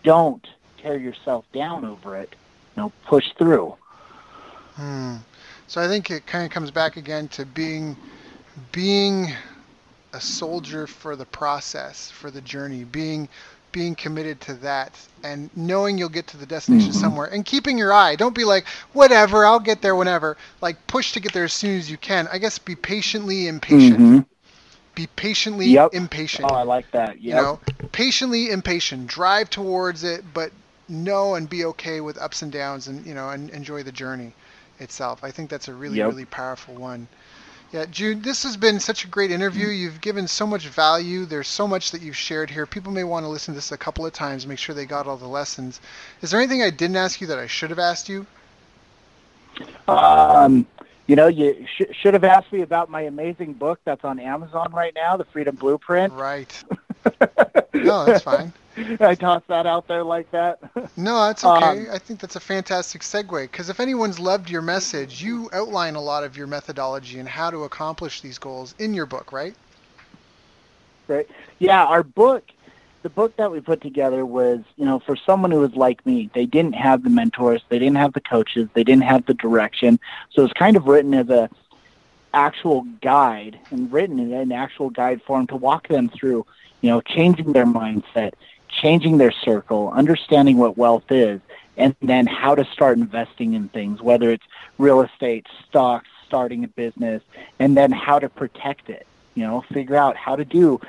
[0.04, 0.46] Don't
[0.78, 2.36] tear yourself down over it.
[2.76, 3.76] You know, push through.
[4.76, 5.18] Hmm.
[5.68, 7.96] So I think it kind of comes back again to being
[8.72, 9.34] being
[10.14, 13.28] a soldier for the process, for the journey, being
[13.74, 17.00] being committed to that and knowing you'll get to the destination mm-hmm.
[17.00, 18.16] somewhere and keeping your eye.
[18.16, 20.38] Don't be like, whatever, I'll get there whenever.
[20.62, 22.28] Like push to get there as soon as you can.
[22.32, 24.00] I guess be patiently impatient.
[24.00, 24.20] Mm-hmm.
[24.96, 25.90] Be patiently yep.
[25.94, 26.52] impatient.
[26.52, 27.20] Oh, I like that.
[27.20, 27.24] Yep.
[27.24, 27.60] You know,
[27.92, 29.08] patiently impatient.
[29.08, 30.52] Drive towards it, but
[30.88, 34.34] know and be okay with ups and downs and, you know, and enjoy the journey
[34.80, 35.24] itself.
[35.24, 36.10] I think that's a really, yep.
[36.10, 37.08] really powerful one.
[37.74, 39.68] Yeah, Jude, this has been such a great interview.
[39.70, 41.26] You've given so much value.
[41.26, 42.68] There's so much that you've shared here.
[42.68, 45.08] People may want to listen to this a couple of times, make sure they got
[45.08, 45.82] all the lessons.
[46.22, 48.28] Is there anything I didn't ask you that I should have asked you?
[49.88, 50.68] Um,
[51.08, 54.72] you know, you sh- should have asked me about my amazing book that's on Amazon
[54.72, 56.14] right now, The Freedom Blueprint.
[56.14, 56.64] Right.
[57.74, 58.54] no, that's fine.
[59.00, 60.60] I toss that out there like that.
[60.98, 61.88] no, that's okay.
[61.88, 65.96] Um, I think that's a fantastic segue because if anyone's loved your message, you outline
[65.96, 69.56] a lot of your methodology and how to accomplish these goals in your book, right?
[71.08, 71.28] Right.
[71.60, 72.44] Yeah, our book,
[73.04, 76.30] the book that we put together was, you know, for someone who was like me,
[76.34, 80.00] they didn't have the mentors, they didn't have the coaches, they didn't have the direction.
[80.32, 81.50] So it's kind of written as a
[82.34, 86.46] actual guide and written in an actual guide form to walk them through,
[86.82, 88.34] you know, changing their mindset,
[88.82, 91.40] changing their circle, understanding what wealth is,
[91.78, 94.46] and then how to start investing in things, whether it's
[94.78, 97.22] real estate, stocks, starting a business,
[97.60, 99.08] and then how to protect it.
[99.36, 100.80] You know, figure out how to do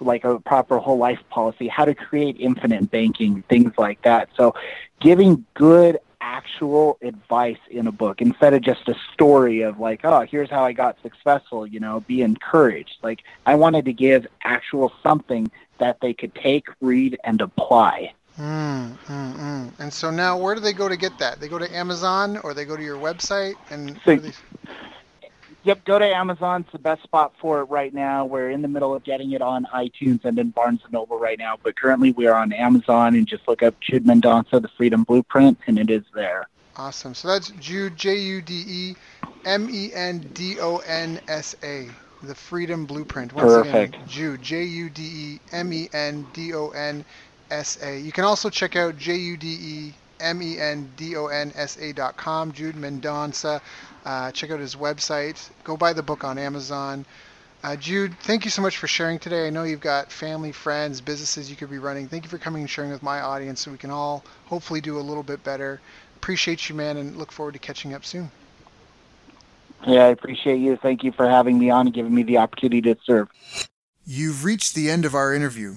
[0.00, 4.28] like a proper whole life policy, how to create infinite banking, things like that.
[4.36, 4.54] So
[5.00, 10.22] giving good actual advice in a book instead of just a story of like, oh,
[10.22, 12.96] here's how I got successful, you know, be encouraged.
[13.02, 18.14] Like I wanted to give actual something that they could take, read, and apply.
[18.38, 19.72] Mm, mm, mm.
[19.78, 21.40] And so now, where do they go to get that?
[21.40, 24.00] They go to Amazon or they go to your website and.
[24.04, 24.32] So, they...
[25.64, 26.60] Yep, go to Amazon.
[26.60, 28.26] It's the best spot for it right now.
[28.26, 31.38] We're in the middle of getting it on iTunes and in Barnes and Noble right
[31.38, 35.04] now, but currently we are on Amazon and just look up Jude Mendonsa, The Freedom
[35.04, 36.48] Blueprint, and it is there.
[36.76, 37.14] Awesome.
[37.14, 38.96] So that's Jude J U D E
[39.46, 41.88] M E N D O N S A.
[42.22, 43.32] The Freedom Blueprint.
[43.32, 43.94] Once Perfect.
[43.94, 47.06] again, Jude, J U D E M E N D O N
[47.50, 47.98] S A.
[47.98, 51.52] You can also check out J U D E M E N D O N
[51.54, 51.78] S
[52.16, 53.60] com, Jude Mendonsa.
[54.04, 55.48] Uh, check out his website.
[55.64, 57.04] Go buy the book on Amazon.
[57.62, 59.46] Uh, Jude, thank you so much for sharing today.
[59.46, 62.08] I know you've got family, friends, businesses you could be running.
[62.08, 64.98] Thank you for coming and sharing with my audience so we can all hopefully do
[64.98, 65.80] a little bit better.
[66.16, 68.30] Appreciate you, man, and look forward to catching up soon.
[69.86, 70.76] Yeah, I appreciate you.
[70.76, 73.28] Thank you for having me on and giving me the opportunity to serve.
[74.06, 75.76] You've reached the end of our interview.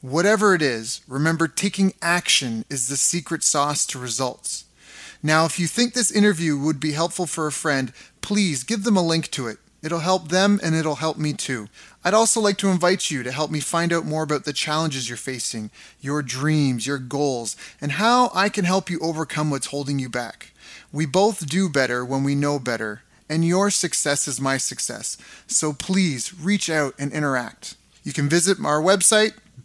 [0.00, 4.64] Whatever it is, remember taking action is the secret sauce to results.
[5.24, 8.96] Now, if you think this interview would be helpful for a friend, please give them
[8.96, 9.58] a link to it.
[9.82, 11.66] It'll help them and it'll help me too.
[12.04, 15.08] I'd also like to invite you to help me find out more about the challenges
[15.08, 19.98] you're facing, your dreams, your goals, and how I can help you overcome what's holding
[19.98, 20.52] you back.
[20.92, 25.18] We both do better when we know better, and your success is my success.
[25.48, 27.74] So please reach out and interact.
[28.04, 29.32] You can visit our website,